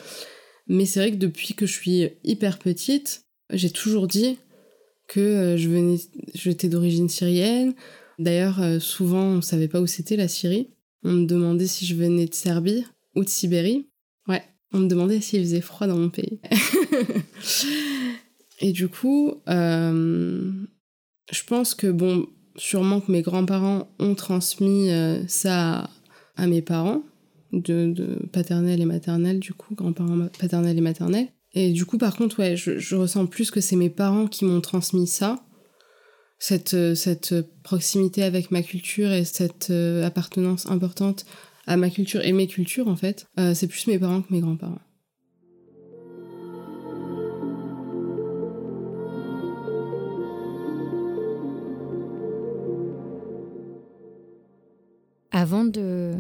Mais 0.68 0.84
c'est 0.84 1.00
vrai 1.00 1.10
que 1.10 1.16
depuis 1.16 1.54
que 1.54 1.66
je 1.66 1.72
suis 1.72 2.10
hyper 2.24 2.58
petite, 2.58 3.24
j'ai 3.50 3.70
toujours 3.70 4.06
dit 4.06 4.38
que 5.06 5.20
euh, 5.20 5.56
je 5.56 5.68
venais, 5.68 5.96
j'étais 6.34 6.68
d'origine 6.68 7.08
syrienne. 7.08 7.74
D'ailleurs, 8.18 8.60
euh, 8.60 8.78
souvent, 8.78 9.24
on 9.24 9.40
savait 9.40 9.68
pas 9.68 9.80
où 9.80 9.86
c'était 9.86 10.16
la 10.16 10.28
Syrie. 10.28 10.68
On 11.02 11.12
me 11.12 11.26
demandait 11.26 11.66
si 11.66 11.86
je 11.86 11.94
venais 11.94 12.26
de 12.26 12.34
Serbie 12.34 12.84
ou 13.14 13.24
de 13.24 13.28
Sibérie. 13.28 13.88
Ouais, 14.28 14.42
on 14.72 14.80
me 14.80 14.88
demandait 14.88 15.20
s'il 15.20 15.40
faisait 15.40 15.60
froid 15.60 15.86
dans 15.86 15.96
mon 15.96 16.10
pays. 16.10 16.40
Et 18.60 18.72
du 18.72 18.88
coup, 18.88 19.34
euh, 19.48 20.50
je 21.30 21.42
pense 21.44 21.74
que, 21.74 21.86
bon, 21.86 22.26
sûrement 22.56 23.00
que 23.00 23.12
mes 23.12 23.22
grands-parents 23.22 23.88
ont 24.00 24.14
transmis 24.14 24.90
ça 25.28 25.88
à, 26.36 26.46
mes 26.48 26.62
parents, 26.62 27.02
de, 27.52 28.18
paternel 28.32 28.80
et 28.80 28.84
maternel, 28.84 29.38
du 29.38 29.52
coup, 29.52 29.76
grands-parents 29.76 30.26
paternels 30.38 30.76
et 30.76 30.80
maternels. 30.80 31.28
Et 31.54 31.72
du 31.72 31.86
coup, 31.86 31.98
par 31.98 32.16
contre, 32.16 32.40
ouais, 32.40 32.56
je, 32.56 32.94
ressens 32.94 33.26
plus 33.26 33.50
que 33.50 33.60
c'est 33.60 33.76
mes 33.76 33.90
parents 33.90 34.26
qui 34.26 34.44
m'ont 34.44 34.60
transmis 34.60 35.06
ça, 35.06 35.44
cette, 36.38 36.74
euh, 36.74 37.42
proximité 37.62 38.22
avec 38.22 38.50
ma 38.50 38.62
culture 38.62 39.10
et 39.12 39.24
cette 39.24 39.70
euh, 39.70 40.04
appartenance 40.04 40.66
importante 40.66 41.26
à 41.66 41.76
ma 41.76 41.90
culture 41.90 42.24
et 42.24 42.32
mes 42.32 42.46
cultures, 42.46 42.88
en 42.88 42.96
fait. 42.96 43.26
Euh, 43.38 43.54
c'est 43.54 43.66
plus 43.66 43.86
mes 43.86 43.98
parents 43.98 44.22
que 44.22 44.32
mes 44.32 44.40
grands-parents. 44.40 44.80
Avant 55.40 55.64
de 55.64 56.16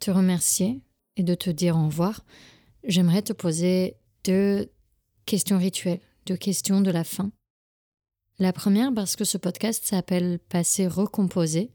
te 0.00 0.10
remercier 0.10 0.80
et 1.14 1.22
de 1.22 1.36
te 1.36 1.50
dire 1.50 1.76
au 1.76 1.84
revoir, 1.84 2.24
j'aimerais 2.82 3.22
te 3.22 3.32
poser 3.32 3.94
deux 4.24 4.72
questions 5.24 5.56
rituelles, 5.56 6.00
deux 6.26 6.36
questions 6.36 6.80
de 6.80 6.90
la 6.90 7.04
fin. 7.04 7.30
La 8.40 8.52
première, 8.52 8.92
parce 8.92 9.14
que 9.14 9.24
ce 9.24 9.38
podcast 9.38 9.84
s'appelle 9.84 10.40
Passé 10.48 10.88
recomposé, 10.88 11.70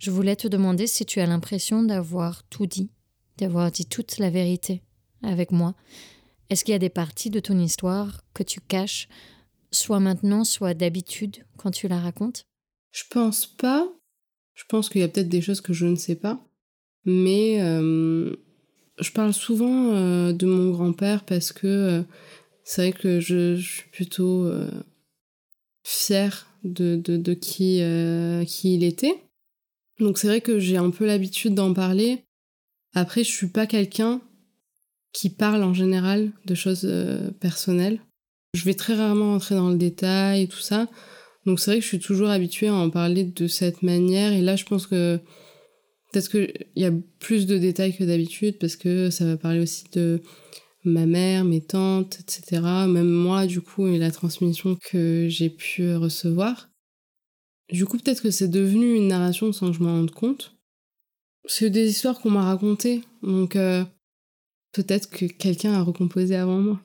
je 0.00 0.10
voulais 0.10 0.34
te 0.34 0.48
demander 0.48 0.88
si 0.88 1.06
tu 1.06 1.20
as 1.20 1.26
l'impression 1.26 1.84
d'avoir 1.84 2.42
tout 2.48 2.66
dit, 2.66 2.90
d'avoir 3.38 3.70
dit 3.70 3.86
toute 3.86 4.18
la 4.18 4.30
vérité 4.30 4.82
avec 5.22 5.52
moi. 5.52 5.76
Est-ce 6.50 6.64
qu'il 6.64 6.72
y 6.72 6.74
a 6.74 6.80
des 6.80 6.90
parties 6.90 7.30
de 7.30 7.38
ton 7.38 7.60
histoire 7.60 8.24
que 8.34 8.42
tu 8.42 8.60
caches, 8.60 9.06
soit 9.70 10.00
maintenant, 10.00 10.42
soit 10.42 10.74
d'habitude, 10.74 11.44
quand 11.58 11.70
tu 11.70 11.86
la 11.86 12.00
racontes? 12.00 12.42
Je 12.90 13.04
pense 13.08 13.46
pas. 13.46 13.86
Je 14.62 14.66
pense 14.68 14.88
qu'il 14.88 15.00
y 15.00 15.04
a 15.04 15.08
peut-être 15.08 15.28
des 15.28 15.40
choses 15.40 15.60
que 15.60 15.72
je 15.72 15.86
ne 15.86 15.96
sais 15.96 16.14
pas. 16.14 16.40
Mais 17.04 17.60
euh, 17.60 18.32
je 19.00 19.10
parle 19.10 19.34
souvent 19.34 19.90
euh, 19.92 20.32
de 20.32 20.46
mon 20.46 20.70
grand-père 20.70 21.24
parce 21.24 21.50
que 21.50 21.66
euh, 21.66 22.02
c'est 22.62 22.82
vrai 22.82 22.92
que 22.92 23.18
je, 23.18 23.56
suis 23.56 23.88
plutôt 23.90 24.48
fière 25.82 26.46
de, 26.62 27.34
qui 27.34 27.78
il 27.78 28.84
était. 28.84 29.20
Donc 29.98 30.16
c'est 30.16 30.28
vrai 30.28 30.40
que 30.40 30.60
j'ai 30.60 30.76
un 30.76 30.90
peu 30.90 31.06
l'habitude 31.06 31.54
d'en 31.54 31.74
parler. 31.74 32.22
Après, 32.94 33.24
je 33.24 33.32
suis 33.32 33.48
pas 33.48 33.66
quelqu'un 33.66 34.20
qui 35.12 35.28
parle 35.28 35.64
en 35.64 35.74
général 35.74 36.30
de 36.46 36.54
choses 36.54 36.88
personnelles. 37.40 38.00
Je 38.54 38.64
vais 38.64 38.74
très 38.74 38.94
rarement 38.94 39.34
entrer 39.34 39.56
dans 39.56 39.70
le 39.70 39.76
détail 39.76 40.42
et 40.42 40.46
tout 40.46 40.60
ça. 40.60 40.86
Donc 41.46 41.60
c'est 41.60 41.72
vrai 41.72 41.78
que 41.78 41.84
je 41.84 41.88
suis 41.88 41.98
toujours 41.98 42.28
habituée 42.28 42.68
à 42.68 42.74
en 42.74 42.90
parler 42.90 43.24
de 43.24 43.46
cette 43.46 43.82
manière. 43.82 44.32
Et 44.32 44.40
là, 44.40 44.56
je 44.56 44.64
pense 44.64 44.86
que 44.86 45.20
Peut-être 46.12 46.30
qu'il 46.30 46.66
y 46.76 46.84
a 46.84 46.92
plus 47.20 47.46
de 47.46 47.56
détails 47.56 47.96
que 47.96 48.04
d'habitude 48.04 48.58
parce 48.58 48.76
que 48.76 49.08
ça 49.08 49.24
va 49.24 49.38
parler 49.38 49.60
aussi 49.60 49.84
de 49.92 50.20
ma 50.84 51.06
mère, 51.06 51.44
mes 51.44 51.62
tantes, 51.62 52.18
etc. 52.20 52.60
Même 52.86 53.08
moi, 53.08 53.46
du 53.46 53.62
coup, 53.62 53.86
et 53.86 53.98
la 53.98 54.10
transmission 54.10 54.76
que 54.90 55.26
j'ai 55.30 55.48
pu 55.48 55.94
recevoir. 55.94 56.68
Du 57.70 57.86
coup, 57.86 57.96
peut-être 57.96 58.22
que 58.22 58.30
c'est 58.30 58.48
devenu 58.48 58.94
une 58.94 59.08
narration 59.08 59.52
sans 59.52 59.68
que 59.68 59.72
je 59.78 59.82
m'en 59.82 59.94
rende 59.94 60.10
compte. 60.10 60.54
C'est 61.46 61.70
des 61.70 61.88
histoires 61.88 62.20
qu'on 62.20 62.30
m'a 62.30 62.44
racontées, 62.44 63.00
donc 63.22 63.56
euh, 63.56 63.82
peut-être 64.72 65.08
que 65.08 65.24
quelqu'un 65.24 65.72
a 65.72 65.82
recomposé 65.82 66.36
avant 66.36 66.58
moi. 66.58 66.80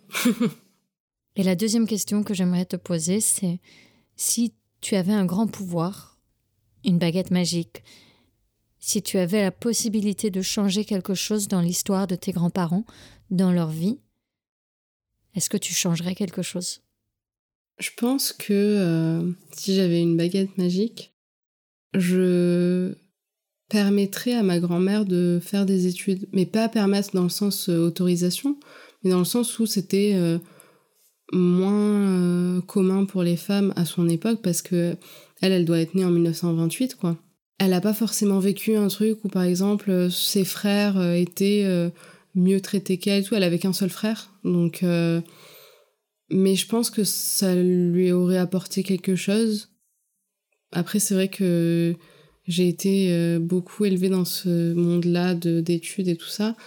Et 1.35 1.43
la 1.43 1.55
deuxième 1.55 1.85
question 1.85 2.23
que 2.23 2.33
j'aimerais 2.33 2.65
te 2.65 2.77
poser, 2.77 3.19
c'est 3.19 3.59
si 4.17 4.53
tu 4.81 4.95
avais 4.95 5.13
un 5.13 5.25
grand 5.25 5.47
pouvoir, 5.47 6.19
une 6.83 6.99
baguette 6.99 7.31
magique, 7.31 7.83
si 8.79 9.01
tu 9.01 9.17
avais 9.17 9.41
la 9.41 9.51
possibilité 9.51 10.29
de 10.29 10.41
changer 10.41 10.85
quelque 10.85 11.13
chose 11.13 11.47
dans 11.47 11.61
l'histoire 11.61 12.07
de 12.07 12.15
tes 12.15 12.31
grands-parents, 12.31 12.85
dans 13.29 13.51
leur 13.51 13.69
vie, 13.69 13.99
est-ce 15.35 15.49
que 15.49 15.57
tu 15.57 15.73
changerais 15.73 16.15
quelque 16.15 16.41
chose? 16.41 16.81
Je 17.79 17.89
pense 17.95 18.33
que 18.33 18.53
euh, 18.53 19.31
si 19.51 19.75
j'avais 19.75 20.01
une 20.01 20.17
baguette 20.17 20.57
magique, 20.57 21.13
je 21.93 22.95
permettrais 23.69 24.33
à 24.33 24.43
ma 24.43 24.59
grand-mère 24.59 25.05
de 25.05 25.39
faire 25.43 25.65
des 25.65 25.85
études, 25.85 26.27
mais 26.31 26.45
pas 26.45 26.69
permettre 26.69 27.13
dans 27.13 27.23
le 27.23 27.29
sens 27.29 27.69
euh, 27.69 27.79
autorisation, 27.79 28.57
mais 29.03 29.11
dans 29.11 29.19
le 29.19 29.25
sens 29.25 29.59
où 29.59 29.65
c'était 29.65 30.13
euh, 30.15 30.39
moins 31.33 32.61
commun 32.61 33.05
pour 33.05 33.23
les 33.23 33.37
femmes 33.37 33.73
à 33.75 33.85
son 33.85 34.07
époque 34.07 34.41
parce 34.41 34.61
que 34.61 34.95
elle, 35.41 35.51
elle 35.51 35.65
doit 35.65 35.79
être 35.79 35.93
née 35.93 36.05
en 36.05 36.09
1928, 36.09 36.95
quoi 36.95 37.17
elle 37.59 37.71
n'a 37.71 37.81
pas 37.81 37.93
forcément 37.93 38.39
vécu 38.39 38.75
un 38.75 38.87
truc 38.87 39.23
où, 39.23 39.29
par 39.29 39.43
exemple, 39.43 39.89
euh, 39.89 40.09
ses 40.09 40.45
frères 40.45 40.97
euh, 40.97 41.13
étaient 41.13 41.63
euh, 41.65 41.89
mieux 42.35 42.61
traités 42.61 42.97
qu'elle, 42.97 43.23
tout. 43.23 43.35
Elle 43.35 43.43
avait 43.43 43.59
qu'un 43.59 43.73
seul 43.73 43.89
frère, 43.89 44.31
donc. 44.43 44.83
Mais 46.29 46.55
je 46.55 46.67
pense 46.67 46.89
que 46.89 47.05
ça 47.05 47.55
lui 47.55 48.11
aurait 48.11 48.37
apporté 48.37 48.83
quelque 48.83 49.15
chose. 49.15 49.69
Après, 50.73 50.99
c'est 50.99 51.13
vrai 51.13 51.29
que 51.29 51.95
j'ai 52.45 52.67
été 52.67 53.39
beaucoup 53.39 53.85
élevée 53.85 54.09
dans 54.09 54.25
ce 54.25 54.73
monde-là 54.73 55.35
d'études 55.35 56.09
et 56.09 56.17
tout 56.17 56.27
ça. 56.27 56.57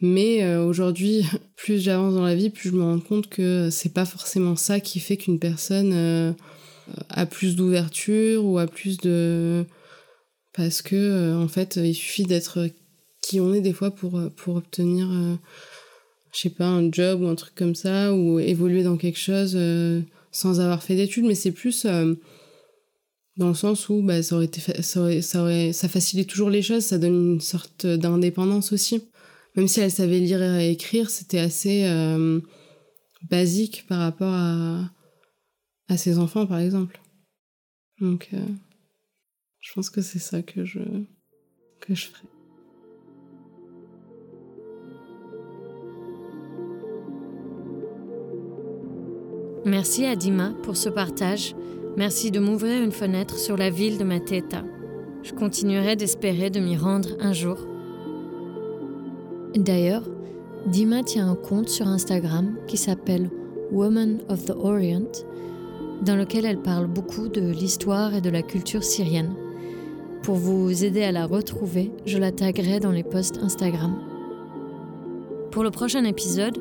Mais 0.00 0.56
aujourd'hui, 0.56 1.24
plus 1.56 1.82
j'avance 1.82 2.14
dans 2.14 2.24
la 2.24 2.34
vie, 2.34 2.50
plus 2.50 2.70
je 2.70 2.74
me 2.74 2.82
rends 2.82 3.00
compte 3.00 3.28
que 3.28 3.68
c'est 3.70 3.92
pas 3.92 4.04
forcément 4.04 4.56
ça 4.56 4.80
qui 4.80 5.00
fait 5.00 5.16
qu'une 5.16 5.38
personne 5.38 6.36
a 7.10 7.26
plus 7.26 7.56
d'ouverture 7.56 8.44
ou 8.44 8.58
a 8.58 8.66
plus 8.66 8.98
de 8.98 9.64
parce 10.54 10.82
que 10.82 10.96
euh, 10.96 11.38
en 11.38 11.48
fait 11.48 11.76
il 11.76 11.94
suffit 11.94 12.24
d'être 12.24 12.68
qui 13.22 13.40
on 13.40 13.52
est 13.54 13.60
des 13.60 13.72
fois 13.72 13.90
pour, 13.90 14.18
euh, 14.18 14.28
pour 14.28 14.56
obtenir 14.56 15.10
euh, 15.10 15.34
je 16.32 16.40
sais 16.40 16.50
pas 16.50 16.66
un 16.66 16.90
job 16.90 17.22
ou 17.22 17.28
un 17.28 17.34
truc 17.34 17.54
comme 17.54 17.74
ça 17.74 18.14
ou 18.14 18.38
évoluer 18.38 18.82
dans 18.82 18.96
quelque 18.96 19.18
chose 19.18 19.58
sans 20.30 20.60
avoir 20.60 20.82
fait 20.82 20.94
d'études. 20.94 21.24
Mais 21.24 21.34
c'est 21.34 21.52
plus 21.52 21.86
dans 23.36 23.48
le 23.48 23.54
sens 23.54 23.88
où 23.88 24.02
bah, 24.02 24.22
ça 24.22 24.36
aurait 24.36 24.44
été 24.44 24.60
ça, 24.60 25.00
aurait, 25.00 25.22
ça, 25.22 25.42
aurait, 25.42 25.72
ça 25.72 25.88
facilite 25.88 26.28
toujours 26.28 26.50
les 26.50 26.60
choses 26.60 26.84
ça 26.84 26.98
donne 26.98 27.32
une 27.34 27.40
sorte 27.40 27.86
d'indépendance 27.86 28.72
aussi 28.72 29.07
même 29.58 29.68
si 29.68 29.80
elle 29.80 29.90
savait 29.90 30.20
lire 30.20 30.42
et 30.42 30.70
écrire 30.70 31.10
c'était 31.10 31.40
assez 31.40 31.84
basique 33.28 33.84
par 33.86 33.98
rapport 33.98 34.32
à 34.32 35.96
ses 35.96 36.18
enfants 36.18 36.46
par 36.46 36.60
exemple 36.60 37.00
donc 38.00 38.30
je 39.60 39.74
pense 39.74 39.90
que 39.90 40.00
c'est 40.00 40.18
ça 40.18 40.42
que 40.42 40.64
je, 40.64 40.78
que 41.80 41.94
je 41.94 42.06
ferai. 42.06 42.26
Merci 49.64 50.06
à 50.06 50.16
Dima 50.16 50.54
pour 50.62 50.76
ce 50.76 50.88
partage. 50.88 51.54
Merci 51.96 52.30
de 52.30 52.38
m'ouvrir 52.40 52.82
une 52.82 52.92
fenêtre 52.92 53.38
sur 53.38 53.56
la 53.56 53.68
ville 53.68 53.98
de 53.98 54.04
Mateta. 54.04 54.64
Je 55.22 55.32
continuerai 55.32 55.96
d'espérer 55.96 56.48
de 56.48 56.60
m'y 56.60 56.76
rendre 56.76 57.10
un 57.20 57.32
jour. 57.34 57.58
D'ailleurs, 59.58 60.04
Dima 60.66 61.02
tient 61.02 61.28
un 61.28 61.34
compte 61.34 61.68
sur 61.68 61.88
Instagram 61.88 62.54
qui 62.68 62.76
s'appelle 62.76 63.28
Woman 63.72 64.18
of 64.28 64.44
the 64.44 64.52
Orient, 64.56 65.10
dans 66.06 66.14
lequel 66.14 66.44
elle 66.44 66.62
parle 66.62 66.86
beaucoup 66.86 67.26
de 67.26 67.40
l'histoire 67.40 68.14
et 68.14 68.20
de 68.20 68.30
la 68.30 68.42
culture 68.42 68.84
syrienne. 68.84 69.34
Pour 70.22 70.36
vous 70.36 70.84
aider 70.84 71.02
à 71.02 71.10
la 71.10 71.26
retrouver, 71.26 71.90
je 72.06 72.18
la 72.18 72.30
taguerai 72.30 72.78
dans 72.78 72.92
les 72.92 73.02
posts 73.02 73.38
Instagram. 73.38 73.98
Pour 75.50 75.64
le 75.64 75.72
prochain 75.72 76.04
épisode, 76.04 76.58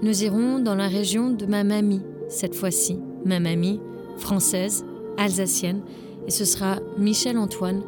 nous 0.00 0.24
irons 0.24 0.60
dans 0.60 0.76
la 0.76 0.88
région 0.88 1.28
de 1.28 1.44
ma 1.44 1.62
mamie, 1.62 2.00
cette 2.30 2.54
fois-ci, 2.54 2.98
ma 3.26 3.38
mamie 3.38 3.80
française, 4.16 4.86
alsacienne, 5.18 5.82
et 6.26 6.30
ce 6.30 6.46
sera 6.46 6.78
Michel 6.96 7.36
Antoine 7.36 7.82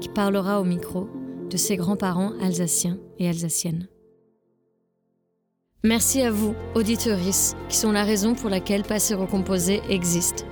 qui 0.00 0.08
parlera 0.08 0.62
au 0.62 0.64
micro 0.64 1.08
de 1.50 1.58
ses 1.58 1.76
grands-parents 1.76 2.32
alsaciens 2.40 2.96
et 3.22 3.28
alsaciennes. 3.28 3.88
Merci 5.84 6.22
à 6.22 6.30
vous, 6.30 6.54
auditeuristes, 6.74 7.56
qui 7.68 7.76
sont 7.76 7.90
la 7.90 8.04
raison 8.04 8.34
pour 8.34 8.50
laquelle 8.50 8.84
Passer 8.84 9.14
Recomposé 9.14 9.82
existe. 9.88 10.46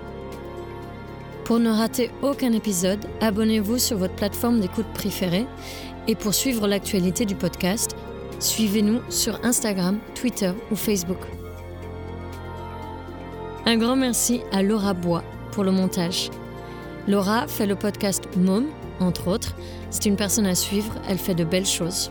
Pour 1.44 1.60
ne 1.60 1.70
rater 1.70 2.10
aucun 2.22 2.52
épisode, 2.52 3.04
abonnez-vous 3.20 3.78
sur 3.78 3.98
votre 3.98 4.14
plateforme 4.14 4.60
d'écoute 4.60 4.86
préférée 4.92 5.46
et 6.08 6.14
pour 6.14 6.34
suivre 6.34 6.66
l'actualité 6.66 7.26
du 7.26 7.36
podcast, 7.36 7.96
suivez-nous 8.40 9.00
sur 9.08 9.44
Instagram, 9.44 9.98
Twitter 10.14 10.52
ou 10.70 10.76
Facebook. 10.76 11.18
Un 13.66 13.76
grand 13.76 13.96
merci 13.96 14.40
à 14.50 14.62
Laura 14.62 14.94
Bois 14.94 15.22
pour 15.52 15.62
le 15.62 15.70
montage. 15.70 16.30
Laura 17.06 17.46
fait 17.46 17.66
le 17.66 17.76
podcast 17.76 18.24
Mom, 18.36 18.66
entre 18.98 19.28
autres. 19.28 19.54
C'est 19.90 20.06
une 20.06 20.16
personne 20.16 20.46
à 20.46 20.54
suivre, 20.54 20.94
elle 21.08 21.18
fait 21.18 21.34
de 21.34 21.44
belles 21.44 21.66
choses. 21.66 22.10